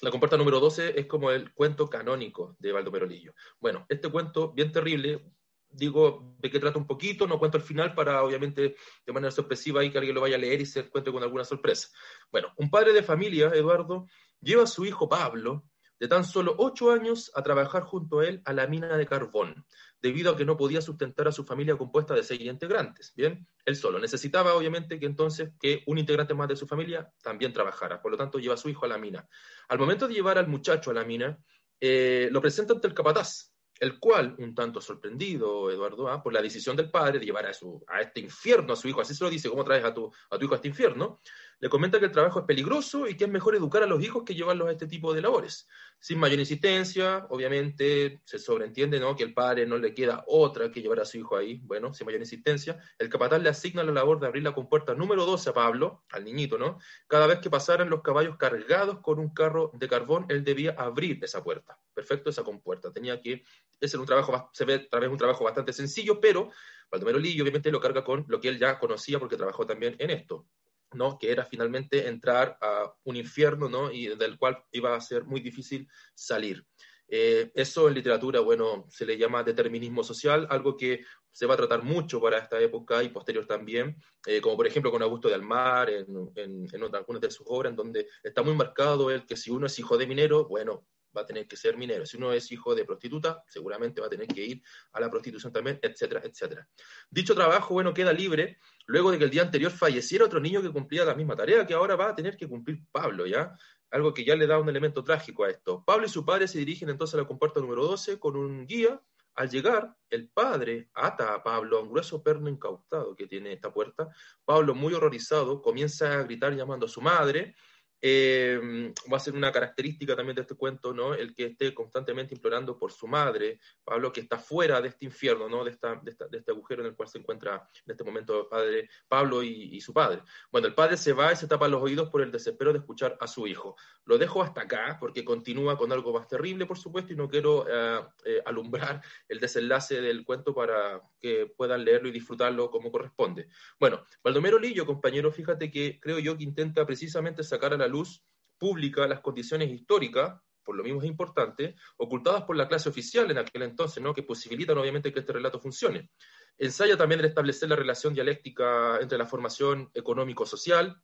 la 0.00 0.10
compuerta 0.10 0.38
número 0.38 0.58
12 0.58 0.98
es 0.98 1.04
como 1.04 1.30
el 1.30 1.52
cuento 1.52 1.86
canónico 1.86 2.56
de 2.58 2.72
Baldomero 2.72 3.04
Lillo. 3.04 3.34
Bueno, 3.60 3.84
este 3.90 4.08
cuento, 4.08 4.54
bien 4.54 4.72
terrible, 4.72 5.22
digo 5.68 6.34
de 6.38 6.50
qué 6.50 6.58
trata 6.58 6.78
un 6.78 6.86
poquito, 6.86 7.26
no 7.26 7.38
cuento 7.38 7.58
el 7.58 7.62
final 7.62 7.94
para, 7.94 8.24
obviamente, 8.24 8.74
de 9.04 9.12
manera 9.12 9.30
sorpresiva 9.30 9.84
y 9.84 9.90
que 9.90 9.98
alguien 9.98 10.14
lo 10.14 10.22
vaya 10.22 10.36
a 10.36 10.40
leer 10.40 10.62
y 10.62 10.66
se 10.66 10.80
encuentre 10.80 11.12
con 11.12 11.22
alguna 11.22 11.44
sorpresa. 11.44 11.88
Bueno, 12.32 12.54
un 12.56 12.70
padre 12.70 12.94
de 12.94 13.02
familia, 13.02 13.50
Eduardo, 13.54 14.06
lleva 14.40 14.62
a 14.62 14.66
su 14.66 14.86
hijo 14.86 15.10
Pablo, 15.10 15.62
de 16.00 16.08
tan 16.08 16.24
solo 16.24 16.54
ocho 16.56 16.90
años, 16.90 17.30
a 17.34 17.42
trabajar 17.42 17.82
junto 17.82 18.20
a 18.20 18.28
él 18.28 18.40
a 18.46 18.54
la 18.54 18.66
mina 18.66 18.96
de 18.96 19.04
carbón 19.04 19.66
debido 20.00 20.32
a 20.32 20.36
que 20.36 20.44
no 20.44 20.56
podía 20.56 20.80
sustentar 20.80 21.28
a 21.28 21.32
su 21.32 21.44
familia 21.44 21.76
compuesta 21.76 22.14
de 22.14 22.22
seis 22.22 22.40
integrantes. 22.40 23.12
Bien, 23.16 23.46
él 23.64 23.76
solo. 23.76 23.98
Necesitaba, 23.98 24.54
obviamente, 24.54 24.98
que 24.98 25.06
entonces 25.06 25.50
que 25.60 25.82
un 25.86 25.98
integrante 25.98 26.34
más 26.34 26.48
de 26.48 26.56
su 26.56 26.66
familia 26.66 27.12
también 27.22 27.52
trabajara. 27.52 28.00
Por 28.00 28.12
lo 28.12 28.16
tanto, 28.16 28.38
lleva 28.38 28.54
a 28.54 28.58
su 28.58 28.68
hijo 28.68 28.84
a 28.84 28.88
la 28.88 28.98
mina. 28.98 29.28
Al 29.68 29.78
momento 29.78 30.06
de 30.06 30.14
llevar 30.14 30.38
al 30.38 30.48
muchacho 30.48 30.90
a 30.90 30.94
la 30.94 31.04
mina, 31.04 31.38
eh, 31.80 32.28
lo 32.30 32.40
presenta 32.40 32.74
ante 32.74 32.88
el 32.88 32.94
capataz, 32.94 33.52
el 33.80 33.98
cual, 33.98 34.34
un 34.38 34.54
tanto 34.54 34.80
sorprendido, 34.80 35.70
Eduardo, 35.70 36.08
¿ah? 36.08 36.22
por 36.22 36.32
la 36.32 36.42
decisión 36.42 36.76
del 36.76 36.90
padre 36.90 37.18
de 37.18 37.26
llevar 37.26 37.46
a, 37.46 37.52
su, 37.52 37.82
a 37.86 38.00
este 38.00 38.20
infierno 38.20 38.72
a 38.72 38.76
su 38.76 38.88
hijo, 38.88 39.00
así 39.00 39.14
se 39.14 39.22
lo 39.22 39.30
dice, 39.30 39.48
¿cómo 39.48 39.64
traes 39.64 39.84
a 39.84 39.94
tu, 39.94 40.12
a 40.30 40.38
tu 40.38 40.44
hijo 40.44 40.54
a 40.54 40.56
este 40.56 40.68
infierno? 40.68 41.20
Le 41.60 41.68
comenta 41.68 41.98
que 41.98 42.06
el 42.06 42.12
trabajo 42.12 42.40
es 42.40 42.44
peligroso 42.44 43.08
y 43.08 43.16
que 43.16 43.24
es 43.24 43.30
mejor 43.30 43.56
educar 43.56 43.82
a 43.82 43.86
los 43.86 44.02
hijos 44.02 44.22
que 44.24 44.34
llevarlos 44.34 44.68
a 44.68 44.72
este 44.72 44.86
tipo 44.86 45.12
de 45.12 45.22
labores. 45.22 45.66
Sin 45.98 46.18
mayor 46.18 46.38
insistencia, 46.38 47.26
obviamente 47.30 48.20
se 48.24 48.38
sobreentiende 48.38 49.00
¿no? 49.00 49.16
que 49.16 49.24
el 49.24 49.34
padre 49.34 49.66
no 49.66 49.76
le 49.76 49.92
queda 49.92 50.22
otra 50.28 50.70
que 50.70 50.80
llevar 50.80 51.00
a 51.00 51.04
su 51.04 51.18
hijo 51.18 51.36
ahí. 51.36 51.60
Bueno, 51.64 51.92
sin 51.92 52.06
mayor 52.06 52.20
insistencia, 52.20 52.78
el 52.98 53.08
capataz 53.08 53.42
le 53.42 53.48
asigna 53.48 53.82
la 53.82 53.90
labor 53.90 54.20
de 54.20 54.28
abrir 54.28 54.44
la 54.44 54.54
compuerta 54.54 54.94
número 54.94 55.26
12 55.26 55.50
a 55.50 55.54
Pablo, 55.54 56.04
al 56.10 56.24
niñito, 56.24 56.58
¿no? 56.58 56.78
Cada 57.08 57.26
vez 57.26 57.40
que 57.40 57.50
pasaran 57.50 57.90
los 57.90 58.02
caballos 58.02 58.36
cargados 58.36 59.00
con 59.00 59.18
un 59.18 59.34
carro 59.34 59.72
de 59.74 59.88
carbón, 59.88 60.26
él 60.28 60.44
debía 60.44 60.76
abrir 60.78 61.18
esa 61.24 61.42
puerta. 61.42 61.78
Perfecto, 61.92 62.30
esa 62.30 62.44
compuerta. 62.44 62.92
Tenía 62.92 63.20
que, 63.20 63.42
ese 63.80 63.96
era 63.96 64.00
un 64.00 64.06
trabajo, 64.06 64.50
se 64.52 64.64
ve 64.64 64.88
un 65.10 65.18
trabajo 65.18 65.42
bastante 65.42 65.72
sencillo, 65.72 66.20
pero 66.20 66.50
Baldomero 66.90 67.18
Lillo 67.18 67.42
obviamente 67.42 67.72
lo 67.72 67.80
carga 67.80 68.04
con 68.04 68.24
lo 68.28 68.40
que 68.40 68.48
él 68.48 68.58
ya 68.58 68.78
conocía 68.78 69.18
porque 69.18 69.36
trabajó 69.36 69.66
también 69.66 69.96
en 69.98 70.10
esto. 70.10 70.46
¿No? 70.92 71.18
que 71.18 71.30
era 71.30 71.44
finalmente 71.44 72.08
entrar 72.08 72.58
a 72.60 72.92
un 73.04 73.16
infierno 73.16 73.68
¿no? 73.68 73.90
y 73.90 74.06
del 74.16 74.38
cual 74.38 74.62
iba 74.72 74.94
a 74.94 75.00
ser 75.00 75.24
muy 75.24 75.40
difícil 75.40 75.88
salir. 76.14 76.64
Eh, 77.10 77.50
eso 77.54 77.88
en 77.88 77.94
literatura, 77.94 78.40
bueno, 78.40 78.86
se 78.90 79.06
le 79.06 79.16
llama 79.16 79.42
determinismo 79.42 80.04
social, 80.04 80.46
algo 80.50 80.76
que 80.76 81.04
se 81.32 81.46
va 81.46 81.54
a 81.54 81.56
tratar 81.56 81.82
mucho 81.82 82.20
para 82.20 82.38
esta 82.38 82.60
época 82.60 83.02
y 83.02 83.08
posterior 83.08 83.46
también, 83.46 83.96
eh, 84.26 84.40
como 84.40 84.56
por 84.56 84.66
ejemplo 84.66 84.90
con 84.90 85.02
Augusto 85.02 85.28
de 85.28 85.34
Almar, 85.34 85.88
en, 85.88 86.06
en, 86.34 86.66
en 86.70 86.94
algunas 86.94 87.22
de 87.22 87.30
sus 87.30 87.46
obras, 87.48 87.70
en 87.70 87.76
donde 87.76 88.08
está 88.22 88.42
muy 88.42 88.54
marcado 88.54 89.10
el 89.10 89.24
que 89.24 89.36
si 89.36 89.50
uno 89.50 89.66
es 89.66 89.78
hijo 89.78 89.96
de 89.96 90.06
minero, 90.06 90.46
bueno, 90.48 90.86
va 91.18 91.22
a 91.22 91.26
tener 91.26 91.46
que 91.46 91.56
ser 91.56 91.76
minero. 91.76 92.06
Si 92.06 92.16
uno 92.16 92.32
es 92.32 92.50
hijo 92.50 92.74
de 92.74 92.84
prostituta, 92.84 93.42
seguramente 93.48 94.00
va 94.00 94.06
a 94.06 94.10
tener 94.10 94.26
que 94.26 94.42
ir 94.44 94.62
a 94.92 95.00
la 95.00 95.10
prostitución 95.10 95.52
también, 95.52 95.78
etcétera, 95.82 96.22
etcétera. 96.24 96.66
Dicho 97.10 97.34
trabajo, 97.34 97.74
bueno, 97.74 97.92
queda 97.92 98.12
libre 98.12 98.58
luego 98.86 99.10
de 99.10 99.18
que 99.18 99.24
el 99.24 99.30
día 99.30 99.42
anterior 99.42 99.70
falleciera 99.70 100.24
otro 100.24 100.40
niño 100.40 100.62
que 100.62 100.72
cumplía 100.72 101.04
la 101.04 101.14
misma 101.14 101.36
tarea 101.36 101.66
que 101.66 101.74
ahora 101.74 101.96
va 101.96 102.10
a 102.10 102.14
tener 102.14 102.36
que 102.36 102.48
cumplir 102.48 102.80
Pablo, 102.90 103.26
¿ya? 103.26 103.54
Algo 103.90 104.14
que 104.14 104.24
ya 104.24 104.36
le 104.36 104.46
da 104.46 104.58
un 104.58 104.68
elemento 104.68 105.02
trágico 105.02 105.44
a 105.44 105.50
esto. 105.50 105.84
Pablo 105.84 106.06
y 106.06 106.08
su 106.08 106.24
padre 106.24 106.48
se 106.48 106.58
dirigen 106.58 106.88
entonces 106.88 107.14
a 107.14 107.18
la 107.18 107.26
compuerta 107.26 107.60
número 107.60 107.84
12 107.84 108.18
con 108.18 108.36
un 108.36 108.66
guía. 108.66 109.00
Al 109.34 109.48
llegar, 109.48 109.94
el 110.10 110.28
padre 110.28 110.90
ata 110.94 111.32
a 111.32 111.42
Pablo 111.44 111.78
a 111.78 111.82
un 111.82 111.90
grueso 111.90 112.22
perno 112.22 112.48
incautado 112.48 113.14
que 113.14 113.28
tiene 113.28 113.52
esta 113.52 113.72
puerta. 113.72 114.08
Pablo, 114.44 114.74
muy 114.74 114.94
horrorizado, 114.94 115.62
comienza 115.62 116.18
a 116.18 116.22
gritar 116.24 116.54
llamando 116.54 116.86
a 116.86 116.88
su 116.88 117.00
madre 117.00 117.54
eh, 118.00 118.92
va 119.12 119.16
a 119.16 119.20
ser 119.20 119.34
una 119.34 119.50
característica 119.50 120.14
también 120.14 120.36
de 120.36 120.42
este 120.42 120.54
cuento, 120.54 120.92
¿no? 120.92 121.14
El 121.14 121.34
que 121.34 121.46
esté 121.46 121.74
constantemente 121.74 122.34
implorando 122.34 122.78
por 122.78 122.92
su 122.92 123.08
madre, 123.08 123.60
Pablo, 123.82 124.12
que 124.12 124.20
está 124.20 124.38
fuera 124.38 124.80
de 124.80 124.88
este 124.88 125.04
infierno, 125.04 125.48
¿no? 125.48 125.64
De, 125.64 125.70
esta, 125.70 125.96
de, 125.96 126.38
este 126.38 126.52
agujero 126.52 126.82
en 126.82 126.88
el 126.88 126.94
cual 126.94 127.08
se 127.08 127.18
encuentra 127.18 127.66
en 127.84 127.90
este 127.90 128.04
momento 128.04 128.48
padre, 128.48 128.88
Pablo 129.08 129.42
y, 129.42 129.80
su 129.80 129.92
padre. 129.92 130.22
Bueno, 130.50 130.66
el 130.66 130.74
padre 130.74 130.96
se 130.96 131.12
va 131.12 131.32
y 131.32 131.36
se 131.36 131.46
tapa 131.46 131.68
los 131.68 131.82
oídos 131.82 132.08
por 132.10 132.22
el 132.22 132.30
desespero 132.30 132.72
de 132.72 132.78
escuchar 132.80 133.16
a 133.20 133.26
su 133.26 133.46
hijo. 133.46 133.76
Lo 134.04 134.18
dejo 134.18 134.42
hasta 134.42 134.62
acá 134.62 134.96
porque 135.00 135.24
continúa 135.24 135.76
con 135.76 135.92
algo 135.92 136.12
más 136.12 136.26
terrible, 136.26 136.66
por 136.66 136.78
supuesto, 136.78 137.12
y 137.12 137.16
no 137.16 137.28
quiero 137.28 137.66
eh, 137.68 138.00
eh, 138.24 138.42
alumbrar 138.44 139.02
el 139.28 139.40
desenlace 139.40 140.00
del 140.00 140.24
cuento 140.24 140.54
para 140.54 141.02
que 141.20 141.46
puedan 141.56 141.84
leerlo 141.84 142.08
y 142.08 142.12
disfrutarlo 142.12 142.70
como 142.70 142.90
corresponde. 142.90 143.48
Bueno, 143.78 144.04
Baldomero 144.22 144.58
Lillo, 144.58 144.86
compañero, 144.86 145.30
fíjate 145.32 145.70
que 145.70 145.98
creo 146.00 146.18
yo 146.18 146.36
que 146.36 146.44
intenta 146.44 146.86
precisamente 146.86 147.42
sacar 147.42 147.74
a 147.74 147.76
la 147.76 147.87
luz 147.88 148.22
pública 148.58 149.06
las 149.06 149.20
condiciones 149.20 149.70
históricas, 149.70 150.40
por 150.62 150.76
lo 150.76 150.82
mismo 150.82 151.00
es 151.00 151.06
importante, 151.06 151.76
ocultadas 151.96 152.44
por 152.44 152.56
la 152.56 152.68
clase 152.68 152.88
oficial 152.88 153.30
en 153.30 153.38
aquel 153.38 153.62
entonces, 153.62 154.02
¿no? 154.02 154.12
que 154.12 154.22
posibilitan 154.22 154.76
obviamente 154.76 155.12
que 155.12 155.20
este 155.20 155.32
relato 155.32 155.58
funcione. 155.58 156.10
Ensaya 156.58 156.96
también 156.96 157.20
el 157.20 157.26
establecer 157.26 157.68
la 157.68 157.76
relación 157.76 158.12
dialéctica 158.12 158.98
entre 159.00 159.16
la 159.16 159.26
formación 159.26 159.90
económico-social 159.94 161.00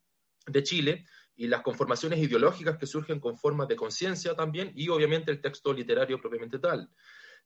de 0.47 0.63
Chile 0.63 1.07
y 1.37 1.47
las 1.47 1.63
conformaciones 1.63 2.19
ideológicas 2.19 2.77
que 2.77 2.87
surgen 2.87 3.21
con 3.21 3.39
formas 3.39 3.69
de 3.69 3.77
conciencia 3.77 4.35
también, 4.35 4.73
y 4.75 4.89
obviamente 4.89 5.31
el 5.31 5.41
texto 5.41 5.73
literario 5.73 6.21
propiamente 6.21 6.59
tal. 6.59 6.91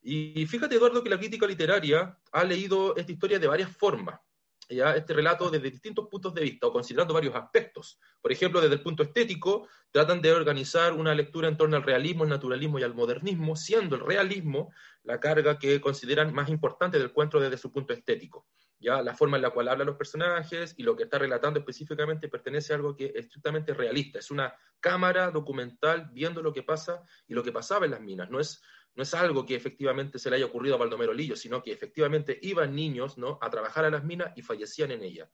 Y 0.02 0.46
fíjate, 0.46 0.76
Eduardo, 0.76 1.02
que 1.02 1.10
la 1.10 1.18
crítica 1.18 1.46
literaria 1.46 2.18
ha 2.32 2.44
leído 2.44 2.96
esta 2.96 3.12
historia 3.12 3.38
de 3.38 3.46
varias 3.46 3.76
formas 3.76 4.20
ya 4.68 4.94
este 4.94 5.14
relato 5.14 5.50
desde 5.50 5.70
distintos 5.70 6.08
puntos 6.08 6.34
de 6.34 6.42
vista 6.42 6.66
o 6.66 6.72
considerando 6.72 7.14
varios 7.14 7.34
aspectos. 7.34 7.98
Por 8.20 8.32
ejemplo, 8.32 8.60
desde 8.60 8.74
el 8.74 8.82
punto 8.82 9.02
estético, 9.02 9.66
tratan 9.90 10.20
de 10.20 10.32
organizar 10.32 10.92
una 10.92 11.14
lectura 11.14 11.48
en 11.48 11.56
torno 11.56 11.76
al 11.76 11.82
realismo, 11.82 12.24
al 12.24 12.30
naturalismo 12.30 12.78
y 12.78 12.82
al 12.82 12.94
modernismo, 12.94 13.56
siendo 13.56 13.96
el 13.96 14.02
realismo 14.02 14.72
la 15.02 15.20
carga 15.20 15.58
que 15.58 15.80
consideran 15.80 16.34
más 16.34 16.48
importante 16.48 16.98
del 16.98 17.12
cuento 17.12 17.40
desde 17.40 17.56
su 17.56 17.72
punto 17.72 17.92
estético. 17.92 18.46
Ya 18.80 19.02
la 19.02 19.14
forma 19.14 19.36
en 19.36 19.42
la 19.42 19.50
cual 19.50 19.68
hablan 19.68 19.88
los 19.88 19.96
personajes 19.96 20.74
y 20.76 20.82
lo 20.82 20.94
que 20.94 21.04
está 21.04 21.18
relatando 21.18 21.58
específicamente 21.58 22.28
pertenece 22.28 22.72
a 22.72 22.76
algo 22.76 22.94
que 22.94 23.06
es 23.06 23.16
estrictamente 23.16 23.74
realista. 23.74 24.18
Es 24.18 24.30
una 24.30 24.54
cámara 24.80 25.30
documental 25.30 26.10
viendo 26.12 26.42
lo 26.42 26.52
que 26.52 26.62
pasa 26.62 27.02
y 27.26 27.34
lo 27.34 27.42
que 27.42 27.52
pasaba 27.52 27.86
en 27.86 27.90
las 27.92 28.00
minas. 28.00 28.30
No 28.30 28.38
es 28.38 28.62
no 28.98 29.04
es 29.04 29.14
algo 29.14 29.46
que 29.46 29.54
efectivamente 29.54 30.18
se 30.18 30.28
le 30.28 30.34
haya 30.34 30.46
ocurrido 30.46 30.74
a 30.74 30.78
Baldomero 30.78 31.12
Lillo, 31.12 31.36
sino 31.36 31.62
que 31.62 31.70
efectivamente 31.70 32.36
iban 32.42 32.74
niños 32.74 33.16
¿no? 33.16 33.38
a 33.40 33.48
trabajar 33.48 33.84
a 33.84 33.90
las 33.90 34.02
minas 34.02 34.32
y 34.34 34.42
fallecían 34.42 34.90
en 34.90 35.04
ellas. 35.04 35.30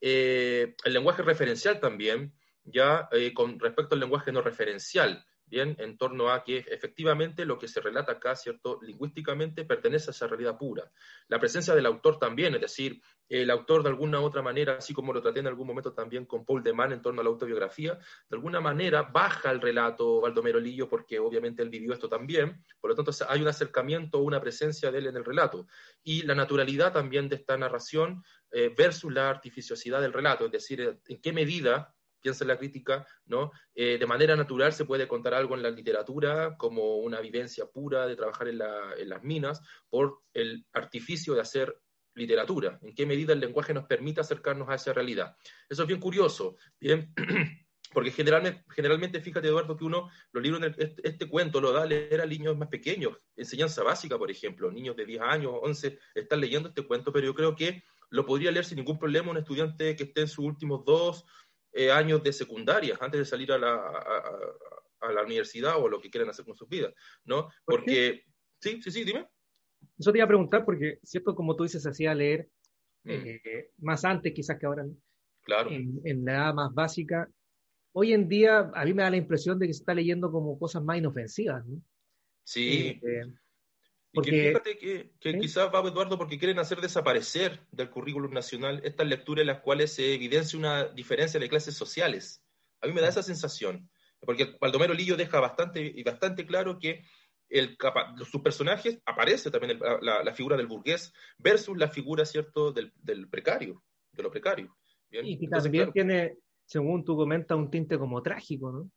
Eh, 0.00 0.76
el 0.84 0.92
lenguaje 0.92 1.22
referencial 1.22 1.80
también, 1.80 2.32
ya 2.62 3.08
eh, 3.10 3.34
con 3.34 3.58
respecto 3.58 3.96
al 3.96 4.00
lenguaje 4.00 4.30
no 4.30 4.40
referencial, 4.40 5.26
bien, 5.48 5.76
en 5.78 5.96
torno 5.96 6.30
a 6.30 6.44
que 6.44 6.58
efectivamente 6.58 7.44
lo 7.44 7.58
que 7.58 7.68
se 7.68 7.80
relata 7.80 8.12
acá, 8.12 8.34
¿cierto?, 8.36 8.78
lingüísticamente 8.82 9.64
pertenece 9.64 10.10
a 10.10 10.12
esa 10.12 10.26
realidad 10.26 10.58
pura. 10.58 10.90
La 11.28 11.38
presencia 11.38 11.74
del 11.74 11.86
autor 11.86 12.18
también, 12.18 12.54
es 12.54 12.60
decir, 12.60 13.00
el 13.28 13.50
autor 13.50 13.82
de 13.82 13.90
alguna 13.90 14.20
u 14.20 14.24
otra 14.24 14.42
manera, 14.42 14.76
así 14.78 14.94
como 14.94 15.12
lo 15.12 15.20
traté 15.20 15.40
en 15.40 15.46
algún 15.46 15.66
momento 15.66 15.92
también 15.92 16.24
con 16.24 16.44
Paul 16.44 16.62
de 16.62 16.72
Man 16.72 16.92
en 16.92 17.02
torno 17.02 17.20
a 17.20 17.24
la 17.24 17.30
autobiografía, 17.30 17.94
de 17.94 18.36
alguna 18.36 18.60
manera 18.60 19.02
baja 19.02 19.50
el 19.50 19.60
relato 19.60 20.20
Baldomero 20.20 20.58
Lillo 20.58 20.88
porque 20.88 21.18
obviamente 21.18 21.62
él 21.62 21.68
vivió 21.68 21.92
esto 21.92 22.08
también, 22.08 22.64
por 22.80 22.90
lo 22.90 22.96
tanto 22.96 23.12
hay 23.28 23.42
un 23.42 23.48
acercamiento, 23.48 24.18
una 24.20 24.40
presencia 24.40 24.90
de 24.90 24.98
él 24.98 25.06
en 25.08 25.16
el 25.16 25.24
relato. 25.24 25.66
Y 26.02 26.22
la 26.22 26.34
naturalidad 26.34 26.92
también 26.92 27.28
de 27.28 27.36
esta 27.36 27.56
narración 27.58 28.22
eh, 28.50 28.72
versus 28.76 29.12
la 29.12 29.28
artificiosidad 29.28 30.00
del 30.00 30.12
relato, 30.12 30.46
es 30.46 30.52
decir, 30.52 30.98
en 31.06 31.20
qué 31.20 31.32
medida 31.32 31.94
piensa 32.20 32.44
la 32.44 32.58
crítica, 32.58 33.06
¿no? 33.26 33.50
Eh, 33.74 33.98
de 33.98 34.06
manera 34.06 34.36
natural 34.36 34.72
se 34.72 34.84
puede 34.84 35.08
contar 35.08 35.34
algo 35.34 35.54
en 35.54 35.62
la 35.62 35.70
literatura 35.70 36.56
como 36.56 36.96
una 36.96 37.20
vivencia 37.20 37.66
pura 37.66 38.06
de 38.06 38.16
trabajar 38.16 38.48
en, 38.48 38.58
las 38.58 39.22
minas 39.22 39.60
por 39.88 40.22
el 40.32 40.66
artificio 40.72 41.34
de 41.34 41.40
hacer 41.40 41.80
literatura, 42.14 42.78
en 42.82 42.94
qué 42.94 43.06
medida 43.06 43.32
el 43.32 43.40
lenguaje 43.40 43.72
nos 43.72 43.84
permite 43.84 44.20
acercarnos 44.20 44.68
a 44.68 44.74
esa 44.74 44.92
realidad. 44.92 45.36
Eso 45.68 45.82
es 45.82 45.88
bien 45.88 46.00
curioso, 46.00 46.56
bien, 46.80 47.14
porque 47.92 48.10
generalmente, 48.10 48.64
generalmente 48.74 49.20
fíjate 49.20 49.48
Eduardo 49.48 49.76
que 49.76 49.84
uno, 49.84 50.10
los 50.32 50.42
libros, 50.42 50.62
este, 50.76 51.08
este, 51.08 51.28
cuento 51.28 51.60
lo 51.60 51.72
da 51.72 51.82
a 51.82 51.86
leer 51.86 52.20
a 52.20 52.26
niños 52.26 52.56
más 52.56 52.68
pequeños, 52.68 53.16
enseñanza 53.36 53.84
básica, 53.84 54.18
por 54.18 54.30
ejemplo, 54.30 54.70
niños 54.70 54.96
de 54.96 55.06
10 55.06 55.20
años, 55.22 55.52
11, 55.62 55.98
están 56.14 56.40
leyendo 56.40 56.70
este 56.70 56.82
cuento, 56.82 57.12
pero 57.12 57.26
yo 57.26 57.34
creo 57.34 57.54
que 57.54 57.84
lo 58.10 58.24
podría 58.26 58.50
leer 58.50 58.64
sin 58.64 58.76
ningún 58.76 58.98
problema 58.98 59.30
un 59.30 59.36
estudiante 59.36 59.94
que 59.94 60.04
esté 60.04 60.22
en 60.22 60.28
sus 60.28 60.44
últimos 60.44 60.84
dos 60.84 61.24
eh, 61.72 61.90
años 61.90 62.22
de 62.22 62.32
secundaria, 62.32 62.96
antes 63.00 63.20
de 63.20 63.24
salir 63.24 63.52
a 63.52 63.58
la, 63.58 63.74
a, 65.00 65.12
la, 65.12 65.22
universidad 65.22 65.76
o 65.78 65.88
lo 65.88 66.00
que 66.00 66.10
quieran 66.10 66.30
hacer 66.30 66.44
con 66.44 66.56
sus 66.56 66.68
vidas, 66.68 66.92
¿no? 67.24 67.48
Porque, 67.64 68.24
sí, 68.60 68.80
sí, 68.82 68.90
sí, 68.90 69.04
dime. 69.04 69.26
Eso 69.98 70.12
te 70.12 70.18
iba 70.18 70.24
a 70.24 70.28
preguntar 70.28 70.64
porque, 70.64 70.98
¿cierto? 71.02 71.34
Como 71.34 71.54
tú 71.54 71.64
dices, 71.64 71.82
se 71.82 71.90
hacía 71.90 72.14
leer 72.14 72.48
mm. 73.04 73.10
eh, 73.10 73.70
más 73.78 74.04
antes 74.04 74.32
quizás 74.32 74.58
que 74.58 74.66
ahora 74.66 74.86
claro. 75.42 75.70
en, 75.70 76.24
la 76.24 76.32
edad 76.32 76.54
más 76.54 76.74
básica. 76.74 77.28
Hoy 77.92 78.12
en 78.12 78.28
día 78.28 78.70
a 78.74 78.84
mí 78.84 78.94
me 78.94 79.02
da 79.02 79.10
la 79.10 79.16
impresión 79.16 79.58
de 79.58 79.66
que 79.66 79.74
se 79.74 79.80
está 79.80 79.94
leyendo 79.94 80.30
como 80.30 80.58
cosas 80.58 80.82
más 80.82 80.98
inofensivas, 80.98 81.66
¿no? 81.66 81.80
Sí. 82.44 83.00
Eh, 83.02 83.32
porque, 84.12 84.30
y 84.30 84.48
fíjate 84.48 84.78
que, 84.78 85.38
quizás 85.38 85.70
va 85.72 85.80
Eduardo 85.86 86.16
porque 86.16 86.38
quieren 86.38 86.58
hacer 86.58 86.80
desaparecer 86.80 87.60
del 87.70 87.90
currículum 87.90 88.32
nacional 88.32 88.80
estas 88.84 89.06
lecturas 89.06 89.42
en 89.42 89.48
las 89.48 89.60
cuales 89.60 89.92
se 89.92 90.14
evidencia 90.14 90.58
una 90.58 90.84
diferencia 90.88 91.38
de 91.38 91.48
clases 91.48 91.74
sociales. 91.74 92.42
A 92.80 92.86
mí 92.86 92.92
me 92.92 93.00
da 93.00 93.08
esa 93.08 93.22
sensación, 93.22 93.90
porque 94.20 94.56
Baldomero 94.60 94.94
Lillo 94.94 95.16
deja 95.16 95.40
bastante 95.40 95.82
y 95.82 96.02
bastante 96.02 96.46
claro 96.46 96.78
que 96.78 97.04
el, 97.50 97.76
sus 98.30 98.40
personajes 98.40 99.00
aparece 99.04 99.50
también 99.50 99.78
la, 100.00 100.34
figura 100.34 100.56
del 100.56 100.66
burgués 100.66 101.12
versus 101.38 101.76
la 101.76 101.88
figura 101.88 102.24
cierto 102.24 102.72
del, 102.72 102.92
precario, 103.28 103.82
de 104.12 104.22
lo 104.22 104.30
precario. 104.30 104.76
Y 105.10 105.38
que 105.38 105.48
también 105.48 105.92
tiene, 105.92 106.38
según 106.64 107.04
tú 107.04 107.16
comentas, 107.16 107.56
un 107.56 107.70
tinte 107.70 107.98
como 107.98 108.22
trágico, 108.22 108.72
¿no? 108.72 108.90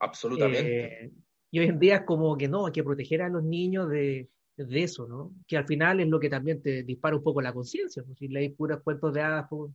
Absolutamente. 0.00 1.04
Eh, 1.04 1.12
y 1.50 1.60
hoy 1.60 1.66
en 1.66 1.78
día 1.78 1.96
es 1.96 2.02
como 2.02 2.36
que 2.36 2.48
no, 2.48 2.66
hay 2.66 2.72
que 2.72 2.82
proteger 2.82 3.22
a 3.22 3.28
los 3.28 3.44
niños 3.44 3.88
de, 3.88 4.28
de 4.56 4.82
eso, 4.82 5.06
¿no? 5.06 5.32
Que 5.46 5.56
al 5.56 5.66
final 5.66 6.00
es 6.00 6.08
lo 6.08 6.20
que 6.20 6.28
también 6.28 6.62
te 6.62 6.82
dispara 6.82 7.16
un 7.16 7.22
poco 7.22 7.40
la 7.40 7.52
conciencia, 7.52 8.02
si 8.16 8.28
lees 8.28 8.54
puros 8.54 8.82
cuentos 8.82 9.12
de 9.12 9.22
hadas, 9.22 9.46
pues, 9.48 9.72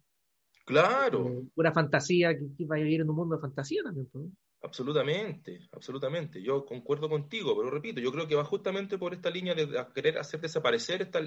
claro. 0.66 1.28
Eh, 1.28 1.44
pura 1.54 1.72
fantasía, 1.72 2.38
que, 2.38 2.66
va 2.66 2.76
a 2.76 2.80
vivir 2.80 3.02
en 3.02 3.10
un 3.10 3.16
mundo 3.16 3.36
de 3.36 3.42
fantasía 3.42 3.82
también. 3.84 4.08
Pues, 4.12 4.26
absolutamente, 4.62 5.68
absolutamente. 5.72 6.42
Yo 6.42 6.66
concuerdo 6.66 7.10
contigo, 7.10 7.56
pero 7.58 7.70
repito, 7.70 8.00
yo 8.00 8.12
creo 8.12 8.28
que 8.28 8.36
va 8.36 8.44
justamente 8.44 8.98
por 8.98 9.14
esta 9.14 9.30
línea 9.30 9.56
de 9.56 9.68
querer 9.94 10.18
hacer 10.18 10.42
desaparecer 10.42 11.02
esta, 11.02 11.20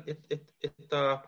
esta, 0.61 1.23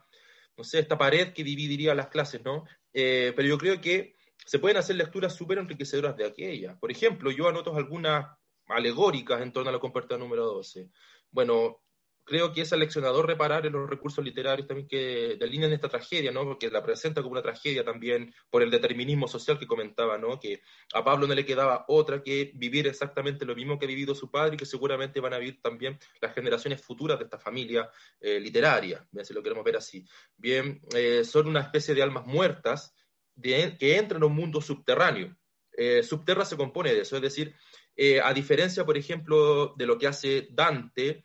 no 0.57 0.65
sé, 0.65 0.81
esta 0.81 0.99
pared 0.99 1.33
que 1.33 1.45
dividiría 1.45 1.95
las 1.95 2.09
clases, 2.09 2.43
¿no? 2.45 2.65
Eh, 2.93 3.33
pero 3.35 3.49
yo 3.49 3.59
creo 3.59 3.81
que 3.81 4.15
se 4.45 4.59
pueden 4.59 4.77
hacer 4.77 4.97
lecturas 4.97 5.35
súper 5.35 5.59
enriquecedoras 5.59 6.17
de 6.17 6.27
aquellas. 6.27 6.79
Por 6.79 6.91
ejemplo, 6.91 7.31
yo 7.31 7.49
anoto 7.49 7.75
algunas 7.75 8.27
alegóricas 8.67 9.41
en 9.41 9.53
torno 9.53 9.71
a 9.71 9.73
la 9.73 9.79
compuerta 9.79 10.17
número 10.17 10.47
12. 10.47 10.91
Bueno, 11.31 11.83
creo 12.25 12.53
que 12.53 12.63
es 12.63 12.73
aleccionador 12.73 13.27
reparar 13.27 13.67
en 13.67 13.73
los 13.73 13.89
recursos 13.89 14.25
literarios 14.25 14.69
también 14.69 14.89
que 14.89 15.37
delinean 15.39 15.73
esta 15.73 15.89
tragedia, 15.89 16.31
¿no? 16.31 16.45
Porque 16.45 16.71
la 16.71 16.83
presenta 16.83 17.21
como 17.21 17.33
una 17.33 17.43
tragedia 17.43 17.85
también 17.85 18.33
por 18.51 18.63
el 18.63 18.71
determinismo 18.71 19.27
social 19.27 19.59
que 19.59 19.67
comentaba, 19.67 20.19
¿no? 20.19 20.39
Que 20.39 20.63
a 20.95 21.05
Pablo 21.05 21.27
no 21.27 21.35
le 21.35 21.45
quedaba 21.45 21.85
otra 21.89 22.23
que 22.23 22.53
vivir 22.55 22.87
exactamente 22.87 23.45
lo 23.45 23.55
mismo 23.55 23.79
que 23.79 23.87
ha 23.87 23.89
vivido 23.89 24.15
su 24.15 24.31
padre 24.31 24.55
y 24.55 24.57
que 24.59 24.67
seguramente 24.67 25.21
van 25.21 25.35
a 25.35 25.39
vivir 25.39 25.61
también 25.61 25.99
las 26.21 26.35
generaciones 26.35 26.81
futuras 26.81 27.19
de 27.19 27.25
esta 27.25 27.39
familia 27.39 27.91
eh, 28.21 28.39
literaria, 28.39 29.07
si 29.23 29.35
lo 29.35 29.43
queremos 29.43 29.65
ver 29.65 29.77
así. 29.77 30.07
Bien, 30.37 30.81
eh, 30.95 31.25
son 31.25 31.49
una 31.49 31.61
especie 31.61 31.95
de 31.95 32.03
almas 32.03 32.27
muertas 32.27 32.95
que 33.41 33.97
entran 33.97 34.23
a 34.23 34.27
un 34.27 34.35
mundo 34.35 34.61
subterráneo. 34.61 35.37
Eh, 35.77 36.03
subterra 36.03 36.45
se 36.45 36.57
compone 36.57 36.93
de 36.93 37.01
eso, 37.01 37.17
es 37.17 37.23
decir, 37.23 37.55
a 38.23 38.33
diferencia, 38.33 38.85
por 38.85 38.97
ejemplo, 38.97 39.75
de 39.77 39.87
lo 39.87 39.99
que 39.99 40.07
hace 40.07 40.49
Dante, 40.51 41.25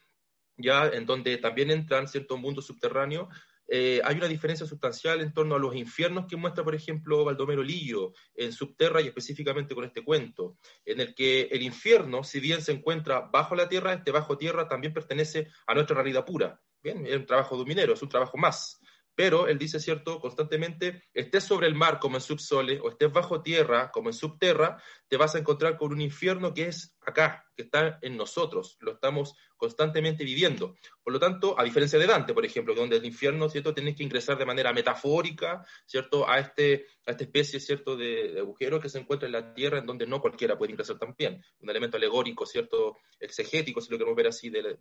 ya 0.58 0.88
en 0.88 1.06
donde 1.06 1.38
también 1.38 1.72
entran 1.72 2.08
cierto 2.08 2.38
mundo 2.38 2.62
subterráneo, 2.62 3.30
eh, 3.70 4.00
hay 4.04 4.16
una 4.16 4.28
diferencia 4.28 4.66
sustancial 4.66 5.20
en 5.20 5.34
torno 5.34 5.56
a 5.56 5.60
los 5.60 5.76
infiernos 5.76 6.26
que 6.26 6.38
muestra, 6.38 6.64
por 6.64 6.74
ejemplo, 6.74 7.26
Baldomero 7.26 7.62
Lillo 7.62 8.14
en 8.34 8.54
Subterra 8.54 9.02
y 9.02 9.08
específicamente 9.08 9.76
con 9.76 9.84
este 9.84 10.04
cuento, 10.04 10.58
en 10.86 11.02
el 11.02 11.14
que 11.14 11.42
el 11.52 11.62
infierno, 11.62 12.24
si 12.24 12.40
bien 12.40 12.62
se 12.62 12.72
encuentra 12.72 13.22
bajo 13.32 13.56
la 13.56 13.68
tierra, 13.68 13.94
este 13.94 14.12
bajo 14.12 14.38
tierra 14.38 14.68
también 14.68 14.94
pertenece 14.94 15.50
a 15.66 15.74
nuestra 15.74 15.96
realidad 15.96 16.26
pura. 16.26 16.62
Bien, 16.82 17.06
es 17.06 17.18
un 17.18 17.26
trabajo 17.26 17.58
de 17.58 17.66
minero, 17.66 17.94
es 17.94 18.02
un 18.02 18.10
trabajo 18.10 18.38
más. 18.38 18.80
Pero 19.16 19.48
él 19.48 19.58
dice, 19.58 19.80
¿cierto? 19.80 20.20
Constantemente, 20.20 21.04
estés 21.14 21.44
sobre 21.44 21.68
el 21.68 21.74
mar 21.74 22.00
como 22.00 22.18
en 22.18 22.22
subsole 22.22 22.80
o 22.80 22.90
estés 22.90 23.12
bajo 23.12 23.42
tierra 23.42 23.92
como 23.92 24.10
en 24.10 24.14
subterra, 24.14 24.82
te 25.08 25.18
vas 25.18 25.36
a 25.36 25.40
encontrar 25.40 25.76
con 25.76 25.92
un 25.92 26.02
infierno 26.02 26.54
que 26.54 26.68
es 26.68 26.97
acá, 27.08 27.46
que 27.56 27.64
está 27.64 28.00
en 28.02 28.18
nosotros, 28.18 28.78
lo 28.82 28.92
estamos 28.92 29.34
constantemente 29.56 30.26
viviendo. 30.26 30.76
Por 31.02 31.14
lo 31.14 31.20
tanto, 31.20 31.58
a 31.58 31.64
diferencia 31.64 31.98
de 31.98 32.06
Dante, 32.06 32.34
por 32.34 32.46
ejemplo, 32.46 32.76
donde 32.76 32.98
el 32.98 33.06
infierno, 33.06 33.50
¿cierto?, 33.50 33.74
tienes 33.74 33.96
que 33.96 34.04
ingresar 34.04 34.38
de 34.38 34.46
manera 34.46 34.74
metafórica, 34.74 35.66
¿cierto?, 35.86 36.30
a, 36.30 36.38
este, 36.38 36.86
a 37.06 37.12
esta 37.12 37.24
especie, 37.24 37.62
¿cierto?, 37.62 37.96
de, 37.96 38.38
agujero 38.40 38.82
que 38.82 38.90
se 38.90 39.00
encuentra 39.00 39.26
en 39.26 39.32
la 39.32 39.54
tierra, 39.54 39.80
en 39.80 39.86
donde 39.86 40.06
no 40.06 40.20
cualquiera 40.20 40.58
puede 40.58 40.74
ingresar 40.74 41.00
también. 41.00 41.42
Un 41.62 41.70
elemento 41.70 41.96
alegórico, 41.96 42.46
¿cierto?, 42.46 42.98
exegético, 43.20 43.80
si 43.80 43.90
lo 43.90 43.98
queremos 43.98 44.18
ver 44.18 44.28
así, 44.28 44.50
del, 44.50 44.78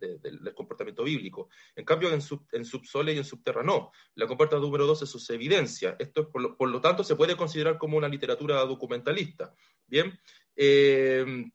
comportamiento 0.53 1.03
bíblico. 1.03 1.49
En 1.75 1.85
cambio, 1.85 2.11
en, 2.11 2.21
sub, 2.21 2.45
en 2.51 2.65
subsole 2.65 3.13
y 3.13 3.17
en 3.17 3.25
subterra 3.25 3.63
no. 3.63 3.91
La 4.15 4.27
compuerta 4.27 4.57
número 4.57 4.85
12 4.85 5.05
es 5.05 5.11
su 5.11 5.33
evidencia. 5.33 5.95
Esto, 5.97 6.29
por 6.29 6.41
lo, 6.41 6.57
por 6.57 6.69
lo 6.69 6.81
tanto, 6.81 7.05
se 7.05 7.15
puede 7.15 7.37
considerar 7.37 7.77
como 7.77 7.97
una 7.97 8.09
literatura 8.09 8.59
documentalista. 8.65 9.53
Bien. 9.87 10.19
Eh, 10.55 11.45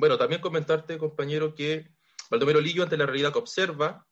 bueno, 0.00 0.18
también 0.18 0.40
comentarte, 0.40 0.98
compañero, 0.98 1.54
que 1.54 1.90
Baldomero 2.30 2.60
Lillo, 2.60 2.82
ante 2.82 2.96
la 2.96 3.06
realidad 3.06 3.32
que 3.32 3.38
observa, 3.38 4.06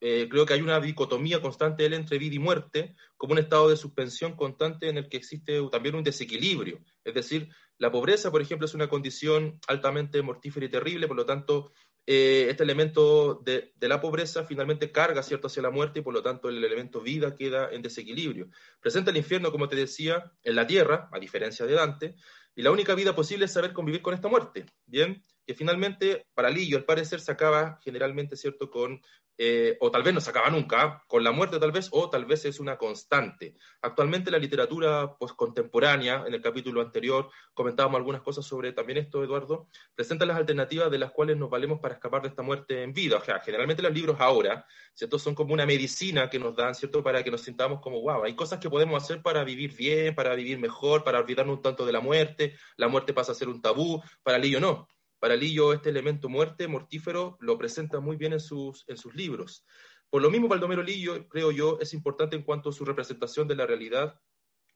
eh, 0.00 0.26
creo 0.30 0.46
que 0.46 0.54
hay 0.54 0.62
una 0.62 0.80
dicotomía 0.80 1.40
constante 1.40 1.84
entre 1.86 2.18
vida 2.18 2.34
y 2.34 2.38
muerte, 2.38 2.96
como 3.16 3.34
un 3.34 3.38
estado 3.38 3.68
de 3.68 3.76
suspensión 3.76 4.36
constante 4.36 4.88
en 4.88 4.96
el 4.96 5.08
que 5.08 5.18
existe 5.18 5.60
también 5.70 5.94
un 5.94 6.02
desequilibrio. 6.02 6.80
Es 7.04 7.14
decir, 7.14 7.48
la 7.78 7.92
pobreza, 7.92 8.30
por 8.30 8.40
ejemplo, 8.40 8.66
es 8.66 8.74
una 8.74 8.88
condición 8.88 9.60
altamente 9.66 10.22
mortífera 10.22 10.66
y 10.66 10.70
terrible, 10.70 11.08
por 11.08 11.16
lo 11.16 11.26
tanto, 11.26 11.72
eh, 12.06 12.46
este 12.48 12.64
elemento 12.64 13.40
de, 13.44 13.72
de, 13.76 13.88
la 13.88 14.00
pobreza 14.00 14.44
finalmente 14.44 14.92
carga 14.92 15.22
cierto 15.22 15.46
hacia 15.46 15.62
la 15.62 15.70
muerte 15.70 16.00
y 16.00 16.02
por 16.02 16.12
lo 16.12 16.22
tanto 16.22 16.50
el 16.50 16.62
elemento 16.62 17.00
vida 17.00 17.34
queda 17.34 17.70
en 17.70 17.82
desequilibrio. 17.82 18.48
Presenta 18.80 19.10
el 19.10 19.16
infierno, 19.16 19.50
como 19.50 19.68
te 19.68 19.76
decía, 19.76 20.32
en 20.42 20.54
la 20.54 20.66
tierra, 20.66 21.08
a 21.12 21.18
diferencia 21.18 21.64
de 21.64 21.72
Dante, 21.72 22.16
y 22.54 22.62
la 22.62 22.70
única 22.70 22.94
vida 22.94 23.16
posible 23.16 23.46
es 23.46 23.52
saber 23.52 23.72
convivir 23.72 24.02
con 24.02 24.14
esta 24.14 24.28
muerte, 24.28 24.66
¿bien? 24.86 25.22
Que 25.46 25.54
finalmente, 25.54 26.26
para 26.34 26.50
Lillo, 26.50 26.76
al 26.76 26.84
parecer, 26.84 27.20
se 27.20 27.32
acaba 27.32 27.78
generalmente, 27.82 28.36
¿cierto?, 28.36 28.70
con 28.70 29.00
eh, 29.36 29.76
o 29.80 29.90
tal 29.90 30.04
vez 30.04 30.14
no 30.14 30.20
se 30.20 30.30
acaba 30.30 30.48
nunca, 30.48 31.02
con 31.08 31.24
la 31.24 31.32
muerte 31.32 31.58
tal 31.58 31.72
vez, 31.72 31.88
o 31.90 32.08
tal 32.08 32.24
vez 32.24 32.44
es 32.44 32.60
una 32.60 32.78
constante. 32.78 33.56
Actualmente 33.82 34.30
la 34.30 34.38
literatura 34.38 35.16
postcontemporánea, 35.16 36.24
en 36.26 36.34
el 36.34 36.40
capítulo 36.40 36.80
anterior 36.80 37.28
comentábamos 37.52 37.98
algunas 37.98 38.22
cosas 38.22 38.46
sobre 38.46 38.72
también 38.72 38.98
esto, 38.98 39.24
Eduardo, 39.24 39.66
presenta 39.94 40.24
las 40.24 40.36
alternativas 40.36 40.90
de 40.90 40.98
las 40.98 41.10
cuales 41.10 41.36
nos 41.36 41.50
valemos 41.50 41.80
para 41.80 41.94
escapar 41.94 42.22
de 42.22 42.28
esta 42.28 42.42
muerte 42.42 42.82
en 42.82 42.92
vida. 42.92 43.16
O 43.16 43.24
sea, 43.24 43.40
generalmente 43.40 43.82
los 43.82 43.92
libros 43.92 44.16
ahora, 44.20 44.66
¿cierto? 44.94 45.18
Son 45.18 45.34
como 45.34 45.52
una 45.52 45.66
medicina 45.66 46.30
que 46.30 46.38
nos 46.38 46.54
dan, 46.54 46.74
¿cierto? 46.74 47.02
Para 47.02 47.24
que 47.24 47.30
nos 47.32 47.42
sintamos 47.42 47.80
como, 47.80 48.00
wow, 48.02 48.24
hay 48.24 48.36
cosas 48.36 48.60
que 48.60 48.70
podemos 48.70 49.02
hacer 49.02 49.20
para 49.20 49.42
vivir 49.42 49.74
bien, 49.74 50.14
para 50.14 50.34
vivir 50.36 50.58
mejor, 50.58 51.02
para 51.02 51.18
olvidarnos 51.18 51.56
un 51.56 51.62
tanto 51.62 51.84
de 51.84 51.92
la 51.92 52.00
muerte, 52.00 52.56
la 52.76 52.86
muerte 52.86 53.12
pasa 53.12 53.32
a 53.32 53.34
ser 53.34 53.48
un 53.48 53.60
tabú, 53.60 54.00
para 54.22 54.38
Lillo 54.38 54.60
no 54.60 54.86
para 55.18 55.36
Lillo 55.36 55.72
este 55.72 55.90
elemento 55.90 56.28
muerte, 56.28 56.68
mortífero, 56.68 57.36
lo 57.40 57.56
presenta 57.58 58.00
muy 58.00 58.16
bien 58.16 58.32
en 58.32 58.40
sus, 58.40 58.84
en 58.88 58.96
sus 58.96 59.14
libros. 59.14 59.64
Por 60.10 60.22
lo 60.22 60.30
mismo, 60.30 60.48
Baldomero 60.48 60.82
Lillo, 60.82 61.28
creo 61.28 61.50
yo, 61.50 61.78
es 61.80 61.92
importante 61.94 62.36
en 62.36 62.42
cuanto 62.42 62.70
a 62.70 62.72
su 62.72 62.84
representación 62.84 63.48
de 63.48 63.56
la 63.56 63.66
realidad 63.66 64.20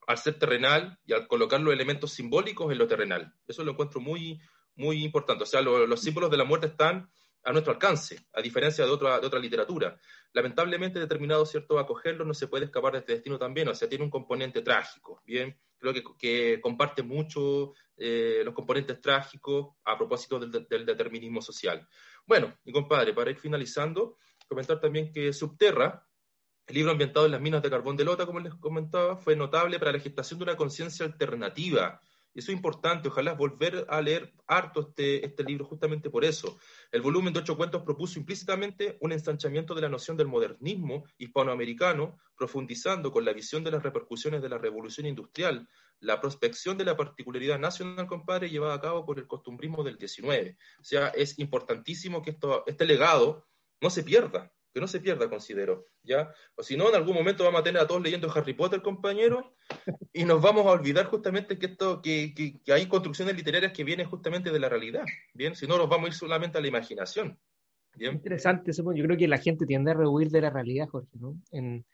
al 0.06 0.18
ser 0.18 0.38
terrenal 0.38 0.98
y 1.04 1.12
al 1.12 1.28
colocar 1.28 1.60
los 1.60 1.72
elementos 1.72 2.12
simbólicos 2.12 2.72
en 2.72 2.78
lo 2.78 2.86
terrenal. 2.86 3.34
Eso 3.46 3.62
lo 3.62 3.72
encuentro 3.72 4.00
muy, 4.00 4.40
muy 4.74 5.04
importante. 5.04 5.44
O 5.44 5.46
sea, 5.46 5.60
los 5.60 6.00
símbolos 6.00 6.30
de 6.30 6.38
la 6.38 6.44
muerte 6.44 6.68
están 6.68 7.10
a 7.44 7.52
nuestro 7.52 7.72
alcance, 7.72 8.26
a 8.32 8.40
diferencia 8.40 8.84
de 8.84 8.90
otra, 8.90 9.20
de 9.20 9.26
otra 9.26 9.38
literatura. 9.38 9.98
Lamentablemente, 10.32 10.98
determinado 10.98 11.44
cierto 11.46 11.78
acogerlo 11.78 12.24
no 12.24 12.34
se 12.34 12.48
puede 12.48 12.64
escapar 12.64 12.92
de 12.92 12.98
este 13.00 13.12
destino 13.12 13.38
también, 13.38 13.68
o 13.68 13.74
sea, 13.74 13.88
tiene 13.88 14.04
un 14.04 14.10
componente 14.10 14.62
trágico, 14.62 15.22
¿bien? 15.24 15.58
Creo 15.78 15.94
que, 15.94 16.02
que 16.18 16.60
comparte 16.60 17.02
mucho 17.02 17.72
eh, 18.00 18.42
los 18.44 18.54
componentes 18.54 19.00
trágicos 19.00 19.74
a 19.84 19.98
propósito 19.98 20.38
del, 20.38 20.86
determinismo 20.86 21.42
social. 21.42 21.84
Bueno, 22.24 22.56
mi 22.64 22.72
compadre, 22.72 23.12
para 23.12 23.30
ir 23.30 23.38
finalizando, 23.38 24.18
comentar 24.46 24.80
también 24.80 25.10
que 25.10 25.32
Subterra, 25.32 26.06
el 26.68 26.74
libro 26.76 26.92
ambientado 26.92 27.26
en 27.26 27.32
las 27.32 27.40
minas 27.40 27.60
de 27.60 27.70
carbón 27.70 27.96
de 27.96 28.04
Lota, 28.04 28.24
como 28.24 28.38
les 28.38 28.54
comentaba, 28.54 29.16
fue 29.16 29.34
notable 29.34 29.80
para 29.80 29.90
la 29.90 29.98
gestación 29.98 30.38
de 30.38 30.44
una 30.44 30.56
conciencia 30.56 31.06
alternativa 31.06 32.00
eso 32.38 32.52
es 32.52 32.56
importante, 32.56 33.08
ojalá 33.08 33.34
volver 33.34 33.86
a 33.88 34.00
leer 34.00 34.32
harto 34.46 34.80
este, 34.80 35.24
este 35.26 35.44
libro 35.44 35.64
justamente 35.64 36.08
por 36.10 36.24
eso. 36.24 36.58
El 36.92 37.02
volumen 37.02 37.32
de 37.32 37.40
ocho 37.40 37.56
cuentos 37.56 37.82
propuso 37.82 38.18
implícitamente 38.18 38.96
un 39.00 39.12
ensanchamiento 39.12 39.74
de 39.74 39.82
la 39.82 39.88
noción 39.88 40.16
del 40.16 40.28
modernismo 40.28 41.04
hispanoamericano, 41.18 42.18
profundizando 42.36 43.10
con 43.12 43.24
la 43.24 43.32
visión 43.32 43.64
de 43.64 43.72
las 43.72 43.82
repercusiones 43.82 44.40
de 44.40 44.48
la 44.48 44.58
revolución 44.58 45.06
industrial, 45.06 45.68
la 46.00 46.20
prospección 46.20 46.78
de 46.78 46.84
la 46.84 46.96
particularidad 46.96 47.58
nacional, 47.58 48.06
compadre, 48.06 48.50
llevada 48.50 48.74
a 48.74 48.80
cabo 48.80 49.04
por 49.04 49.18
el 49.18 49.26
costumbrismo 49.26 49.82
del 49.82 49.98
19. 49.98 50.56
O 50.80 50.84
sea, 50.84 51.08
es 51.08 51.38
importantísimo 51.38 52.22
que 52.22 52.36
este 52.66 52.86
legado 52.86 53.46
no 53.80 53.90
se 53.90 54.04
pierda, 54.04 54.52
que 54.72 54.80
no 54.80 54.86
se 54.86 55.00
pierda, 55.00 55.28
considero, 55.28 55.86
¿ya? 56.02 56.32
O 56.56 56.62
si 56.62 56.76
no, 56.76 56.88
en 56.88 56.94
algún 56.94 57.14
momento 57.14 57.44
vamos 57.44 57.60
a 57.60 57.64
tener 57.64 57.80
a 57.80 57.86
todos 57.86 58.02
leyendo 58.02 58.30
Harry 58.30 58.54
Potter, 58.54 58.82
compañero, 58.82 59.54
y 60.12 60.24
nos 60.24 60.42
vamos 60.42 60.66
a 60.66 60.70
olvidar 60.70 61.06
justamente 61.06 61.58
que 61.58 61.66
esto, 61.66 62.02
que, 62.02 62.34
que, 62.34 62.72
hay 62.72 62.86
construcciones 62.86 63.36
literarias 63.36 63.72
que 63.72 63.84
vienen 63.84 64.08
justamente 64.08 64.50
de 64.50 64.60
la 64.60 64.68
realidad, 64.68 65.04
¿bien? 65.34 65.54
Si 65.54 65.66
no, 65.66 65.78
nos 65.78 65.88
vamos 65.88 66.06
a 66.06 66.08
ir 66.08 66.14
solamente 66.14 66.58
a 66.58 66.60
la 66.60 66.68
imaginación. 66.68 67.38
¿bien? 67.96 68.14
Interesante, 68.14 68.72
yo 68.72 69.04
creo 69.04 69.16
que 69.16 69.26
la 69.26 69.38
gente 69.38 69.66
tiende 69.66 69.90
a 69.90 69.94
rehuir 69.94 70.28
de 70.30 70.42
la 70.42 70.50
realidad, 70.50 70.88
Jorge, 70.88 71.18
¿no? 71.18 71.34
En, 71.50 71.84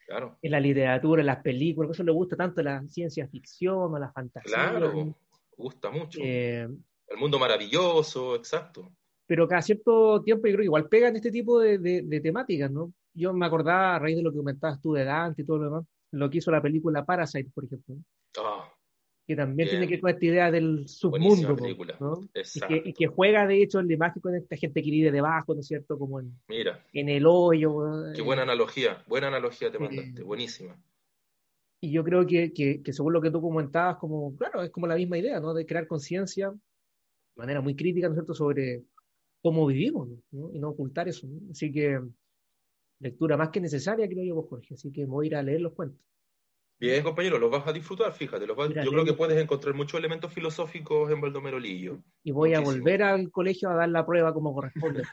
en 0.43 0.51
la 0.51 0.61
literatura, 0.61 1.23
en 1.23 1.27
las 1.27 1.43
películas, 1.43 1.89
por 1.89 1.95
eso 1.95 2.03
le 2.03 2.13
gusta 2.13 2.37
tanto 2.37 2.63
la 2.63 2.83
ciencia 2.89 3.27
ficción 3.29 3.95
o 3.95 3.99
la 3.99 4.13
fantasía. 4.13 4.53
Claro, 4.53 5.17
gusta 5.57 5.91
mucho. 5.91 6.19
Eh, 6.23 6.69
el 7.07 7.17
mundo 7.17 7.39
maravilloso, 7.39 8.35
exacto 8.35 8.93
pero 9.27 9.49
cada 9.49 9.63
cierto 9.63 10.23
tiempo 10.23 10.47
yo 10.47 10.55
creo 10.55 10.59
que 10.59 10.65
igual 10.65 10.89
pegan 10.89 11.17
este 11.17 11.31
tipo 11.31 11.61
de, 11.61 11.79
de, 11.79 12.21
temáticas, 12.21 12.71
¿no? 12.71 12.93
Yo 13.15 13.33
me 13.33 13.47
acordaba 13.47 13.97
a 13.97 13.99
raíz 13.99 14.17
de 14.17 14.23
lo 14.23 14.33
que 14.33 14.39
comentabas 14.39 14.81
tú 14.81 14.93
de 14.93 15.05
Dante 15.05 15.43
y 15.43 15.45
todo 15.47 15.59
lo 15.59 15.65
demás, 15.65 15.85
lo 16.13 16.29
que 16.31 16.39
hizo 16.39 16.51
la 16.51 16.63
película 16.63 17.05
Parasite, 17.05 17.51
por 17.55 17.65
ejemplo. 17.65 17.97
Ah, 18.39 18.69
que 19.27 19.37
también 19.37 19.71
tiene 19.71 19.87
que 19.87 19.95
ver 19.95 20.01
con 20.01 20.11
esta 20.11 20.25
idea 20.27 20.51
del 20.51 20.87
submundo, 20.87 21.57
¿no? 21.99 22.21
Y 22.35 22.61
que, 22.61 22.83
y 22.91 22.93
que, 22.93 23.07
juega 23.07 23.47
de 23.47 23.63
hecho 23.63 23.81
en 23.81 23.89
la 23.89 23.95
imagen 23.95 24.21
con 24.21 24.35
esta 24.35 24.57
gente 24.57 24.83
que 24.83 24.91
vive 24.91 25.11
debajo, 25.11 25.55
¿no 25.55 25.61
es 25.61 25.67
cierto? 25.67 25.99
Como 25.99 26.21
en, 26.21 26.39
Mira, 26.49 26.85
en 26.93 27.09
el 27.09 27.25
hoyo. 27.27 28.13
Qué 28.15 28.21
buena 28.21 28.43
analogía, 28.43 29.03
buena 29.07 29.29
analogía 29.29 29.71
te 29.71 29.79
mandaste, 29.79 30.23
buenísima. 30.23 30.77
Y 31.81 31.91
yo 31.91 32.05
creo 32.05 32.27
que, 32.27 32.53
que, 32.53 32.83
que, 32.83 32.93
según 32.93 33.15
lo 33.15 33.21
que 33.21 33.31
tú 33.31 33.41
comentabas, 33.41 33.97
como, 33.97 34.37
claro, 34.37 34.63
es 34.63 34.71
como 34.71 34.87
la 34.87 34.97
misma 34.97 35.19
idea, 35.19 35.41
¿no? 35.41 35.55
De 35.55 35.65
crear 35.65 35.87
conciencia 35.87 36.51
de 36.51 36.57
manera 37.35 37.61
muy 37.61 37.75
crítica, 37.75 38.09
¿no 38.09 38.15
es 38.15 38.19
cierto?, 38.19 38.35
sobre 38.35 38.85
cómo 39.45 39.67
vivimos 39.67 40.09
¿no? 40.31 40.51
y 40.55 40.59
no 40.59 40.71
ocultar 40.71 41.07
eso. 41.07 41.29
Así 41.51 41.71
que 41.71 42.01
lectura 42.99 43.37
más 43.37 43.51
que 43.51 43.61
necesaria, 43.61 44.09
creo 44.09 44.25
yo, 44.25 44.43
Jorge. 44.43 44.73
Así 44.73 44.91
que 44.91 45.05
voy 45.05 45.27
a 45.27 45.29
ir 45.29 45.37
a 45.37 45.43
leer 45.43 45.61
los 45.61 45.75
cuentos. 45.75 46.01
Bien, 46.81 47.05
compañero, 47.05 47.39
los 47.39 47.51
vas 47.51 47.67
a 47.67 47.73
disfrutar, 47.73 48.13
fíjate. 48.15 48.47
Los 48.47 48.57
yo 48.57 48.91
creo 48.91 49.05
que 49.05 49.13
puedes 49.13 49.41
encontrar 49.41 49.75
muchos 49.75 49.99
elementos 49.99 50.33
filosóficos 50.33 51.11
en 51.11 51.21
Baldomero 51.21 51.61
Lillo. 51.61 52.03
Y 52.23 52.33
voy 52.33 52.55
a 52.55 52.61
volver 52.61 53.03
al 53.03 53.31
colegio 53.31 53.69
a 53.69 53.75
dar 53.75 53.91
la 53.91 54.07
prueba 54.07 54.33
como 54.33 54.55
corresponde. 54.55 55.03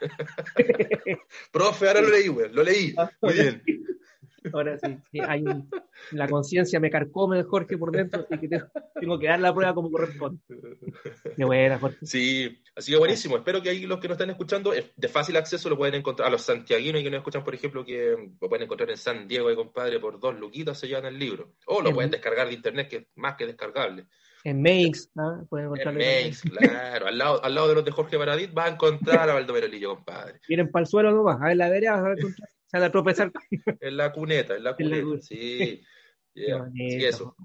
Profe, 1.52 1.88
ahora 1.88 2.00
lo 2.00 2.08
leí, 2.08 2.28
güey, 2.28 2.50
lo 2.52 2.62
leí. 2.62 2.94
Muy 3.20 3.34
bien. 3.34 3.62
Ahora 4.52 4.78
sí, 4.78 4.98
hay 5.20 5.44
la 6.12 6.28
conciencia 6.28 6.80
me 6.80 6.90
carcome 6.90 7.42
Jorge 7.42 7.76
por 7.78 7.92
dentro, 7.92 8.26
así 8.28 8.38
que 8.38 8.60
tengo 9.00 9.18
que 9.18 9.26
dar 9.26 9.40
la 9.40 9.54
prueba 9.54 9.74
como 9.74 9.90
corresponde. 9.90 10.40
Qué 11.36 11.44
buena, 11.44 11.78
Jorge. 11.78 11.98
Sí, 12.02 12.62
así 12.74 12.92
que 12.92 12.98
buenísimo. 12.98 13.36
Espero 13.36 13.62
que 13.62 13.70
ahí 13.70 13.86
los 13.86 14.00
que 14.00 14.08
nos 14.08 14.16
están 14.16 14.30
escuchando, 14.30 14.72
de 14.72 15.08
fácil 15.08 15.36
acceso 15.36 15.68
lo 15.68 15.76
pueden 15.76 15.94
encontrar. 15.94 16.28
A 16.28 16.30
los 16.30 16.42
santiaguinos 16.42 17.02
que 17.02 17.10
nos 17.10 17.18
escuchan, 17.18 17.44
por 17.44 17.54
ejemplo, 17.54 17.84
que 17.84 18.16
lo 18.40 18.48
pueden 18.48 18.64
encontrar 18.64 18.90
en 18.90 18.96
San 18.96 19.28
Diego, 19.28 19.50
y 19.50 19.56
compadre, 19.56 20.00
por 20.00 20.18
dos 20.18 20.38
luquitas 20.38 20.78
se 20.78 20.88
llevan 20.88 21.06
el 21.06 21.18
libro. 21.18 21.54
O 21.66 21.80
lo 21.80 21.92
pueden 21.92 22.10
descargar 22.10 22.48
de 22.48 22.54
internet, 22.54 22.88
que 22.88 22.96
es 22.96 23.06
más 23.16 23.36
que 23.36 23.46
descargable. 23.46 24.06
En 24.44 24.60
Makes, 24.60 25.10
¿no? 25.14 25.46
Pueden 25.48 25.66
encontrarlo. 25.66 26.00
En 26.00 26.24
Makes, 26.24 26.50
claro. 26.50 27.06
Al 27.06 27.18
lado, 27.18 27.44
al 27.44 27.54
lado 27.54 27.68
de 27.68 27.74
los 27.76 27.84
de 27.84 27.92
Jorge 27.92 28.16
Baradit 28.16 28.52
vas 28.52 28.70
a 28.70 28.74
encontrar 28.74 29.30
a 29.30 29.34
Baldomero 29.34 29.68
Lillo, 29.68 29.94
compadre. 29.94 30.40
Vienen 30.48 30.68
para 30.70 30.82
el 30.82 30.88
suelo 30.88 31.12
nomás, 31.12 31.40
a 31.40 31.46
ver 31.46 31.56
la 31.56 31.68
vereda, 31.68 31.94
a 31.94 32.14
en 33.80 33.96
la 33.96 34.12
cuneta, 34.12 34.56
en 34.56 34.64
la 34.64 34.76
cuneta, 34.76 35.20
sí. 35.20 35.82
Yeah. 36.34 36.66
Sí, 36.72 37.04
eso. 37.04 37.36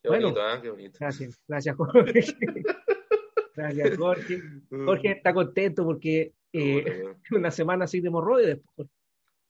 Qué 0.00 0.08
bueno, 0.08 0.28
bonito, 0.28 0.48
¿eh? 0.48 0.60
Qué 0.62 0.70
bonito. 0.70 0.98
Gracias, 1.00 1.42
gracias, 1.48 1.74
Jorge. 1.74 2.20
gracias, 3.56 3.98
Jorge. 3.98 4.42
Jorge 4.70 5.10
está 5.10 5.34
contento 5.34 5.84
porque 5.84 6.32
eh, 6.52 7.16
una 7.32 7.50
semana 7.50 7.88
sin 7.88 8.06
hemorroides. 8.06 8.60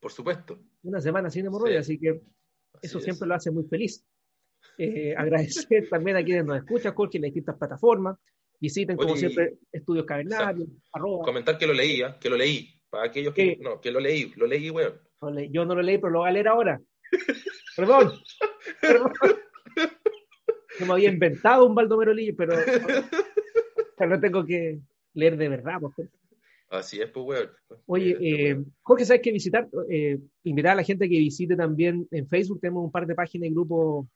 Por 0.00 0.10
supuesto. 0.10 0.58
Una 0.84 1.02
semana 1.02 1.28
sin 1.28 1.44
hemorroides, 1.44 1.80
así 1.80 1.98
que 1.98 2.22
eso 2.80 2.98
siempre 2.98 3.28
lo 3.28 3.34
hace 3.34 3.50
muy 3.50 3.64
feliz. 3.64 4.02
Eh, 4.78 5.14
agradecer 5.16 5.88
también 5.90 6.16
a 6.16 6.24
quienes 6.24 6.46
nos 6.46 6.56
escuchan, 6.56 6.94
Jorge, 6.94 7.18
en 7.18 7.22
las 7.22 7.28
distintas 7.28 7.58
plataformas. 7.58 8.16
Visiten, 8.58 8.96
como 8.96 9.16
siempre, 9.16 9.58
Estudios 9.70 10.06
Cavernarios. 10.06 10.68
Comentar 11.24 11.58
que 11.58 11.66
lo 11.66 11.74
leía, 11.74 12.18
que 12.18 12.30
lo 12.30 12.36
leí. 12.36 12.81
Para 12.92 13.06
aquellos 13.06 13.32
que. 13.32 13.56
No, 13.58 13.80
que 13.80 13.90
lo 13.90 14.00
leí, 14.00 14.30
lo 14.36 14.46
leí, 14.46 14.68
weón. 14.68 15.00
yo 15.50 15.64
no 15.64 15.74
lo 15.74 15.80
leí, 15.80 15.96
pero 15.96 16.10
lo 16.10 16.18
voy 16.18 16.28
a 16.28 16.32
leer 16.32 16.48
ahora. 16.48 16.78
Perdón. 17.74 18.12
Perdón. 18.82 19.12
Me 20.78 20.92
había 20.92 21.08
inventado 21.08 21.66
un 21.66 21.74
Baldomero 21.74 22.12
Lillo, 22.12 22.34
pero 22.36 22.54
no 24.06 24.20
tengo 24.20 24.44
que 24.44 24.80
leer 25.14 25.38
de 25.38 25.48
verdad. 25.48 25.80
Pues. 25.80 26.10
Así 26.68 27.00
es, 27.00 27.08
pues, 27.08 27.24
weón. 27.24 27.48
Oye, 27.86 28.18
eh, 28.20 28.62
Jorge, 28.82 29.06
¿sabes 29.06 29.22
qué 29.22 29.32
visitar? 29.32 29.70
Eh, 29.88 30.18
invitar 30.44 30.72
a 30.72 30.76
la 30.76 30.84
gente 30.84 31.08
que 31.08 31.16
visite 31.16 31.56
también 31.56 32.06
en 32.10 32.28
Facebook. 32.28 32.60
Tenemos 32.60 32.84
un 32.84 32.92
par 32.92 33.06
de 33.06 33.14
páginas 33.14 33.48
y 33.48 33.54
grupos 33.54 34.06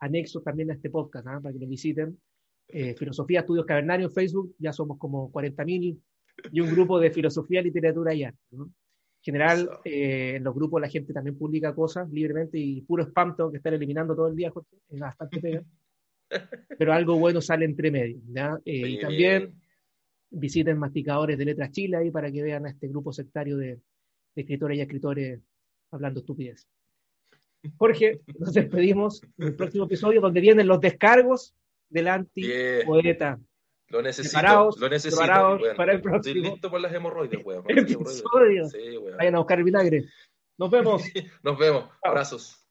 anexos 0.00 0.44
también 0.44 0.70
a 0.70 0.74
este 0.74 0.90
podcast, 0.90 1.26
¿ah? 1.28 1.40
para 1.42 1.54
que 1.54 1.60
lo 1.60 1.66
visiten. 1.66 2.20
Eh, 2.68 2.94
filosofía 2.94 3.40
Estudios 3.40 3.64
Cavernarios 3.64 4.10
en 4.10 4.14
Facebook, 4.14 4.54
ya 4.58 4.74
somos 4.74 4.98
como 4.98 5.32
40.000 5.32 5.98
y 6.52 6.60
un 6.60 6.70
grupo 6.70 6.98
de 6.98 7.10
filosofía, 7.10 7.62
literatura 7.62 8.14
y 8.14 8.24
arte. 8.24 8.38
En 8.52 8.72
general, 9.20 9.68
eh, 9.84 10.34
en 10.36 10.44
los 10.44 10.54
grupos 10.54 10.80
la 10.80 10.88
gente 10.88 11.12
también 11.12 11.36
publica 11.36 11.74
cosas 11.74 12.10
libremente 12.10 12.58
y 12.58 12.82
puro 12.82 13.04
spam 13.04 13.36
tengo 13.36 13.50
que 13.50 13.58
estar 13.58 13.74
eliminando 13.74 14.14
todo 14.14 14.28
el 14.28 14.36
día, 14.36 14.50
Jorge, 14.50 14.76
es 14.88 15.00
bastante 15.00 15.40
pega. 15.40 15.64
Pero 16.78 16.92
algo 16.92 17.18
bueno 17.18 17.40
sale 17.40 17.64
entre 17.64 17.90
medio. 17.90 18.20
Eh, 18.64 18.88
y 18.88 19.00
también 19.00 19.54
visiten 20.30 20.78
Masticadores 20.78 21.38
de 21.38 21.44
Letras 21.44 21.72
Chile 21.72 21.96
ahí 21.96 22.10
para 22.10 22.30
que 22.30 22.42
vean 22.42 22.66
a 22.66 22.70
este 22.70 22.88
grupo 22.88 23.12
sectario 23.12 23.56
de, 23.56 23.80
de 24.34 24.42
escritores 24.42 24.78
y 24.78 24.80
escritores 24.82 25.40
hablando 25.90 26.20
estupidez. 26.20 26.68
Jorge, 27.76 28.20
nos 28.38 28.52
despedimos 28.52 29.22
en 29.36 29.48
el 29.48 29.56
próximo 29.56 29.84
episodio 29.84 30.20
donde 30.20 30.40
vienen 30.40 30.66
los 30.66 30.80
descargos 30.80 31.54
del 31.88 32.08
anti-poeta. 32.08 33.40
Lo 33.90 34.02
necesito, 34.02 34.70
lo 34.78 34.88
necesito. 34.88 35.22
para 35.76 35.92
el 35.92 36.02
próximo. 36.02 36.16
Estoy 36.16 36.42
listo 36.42 36.70
por 36.70 36.80
las 36.80 36.92
hemorroides, 36.92 37.40
weón. 37.44 37.64
Vayan 37.64 39.34
a 39.34 39.38
buscar 39.38 39.58
el 39.58 39.64
vinagre. 39.64 40.04
Nos 40.58 40.70
vemos. 40.70 41.02
Nos 41.42 41.58
vemos. 41.58 41.88
Abrazos. 42.02 42.67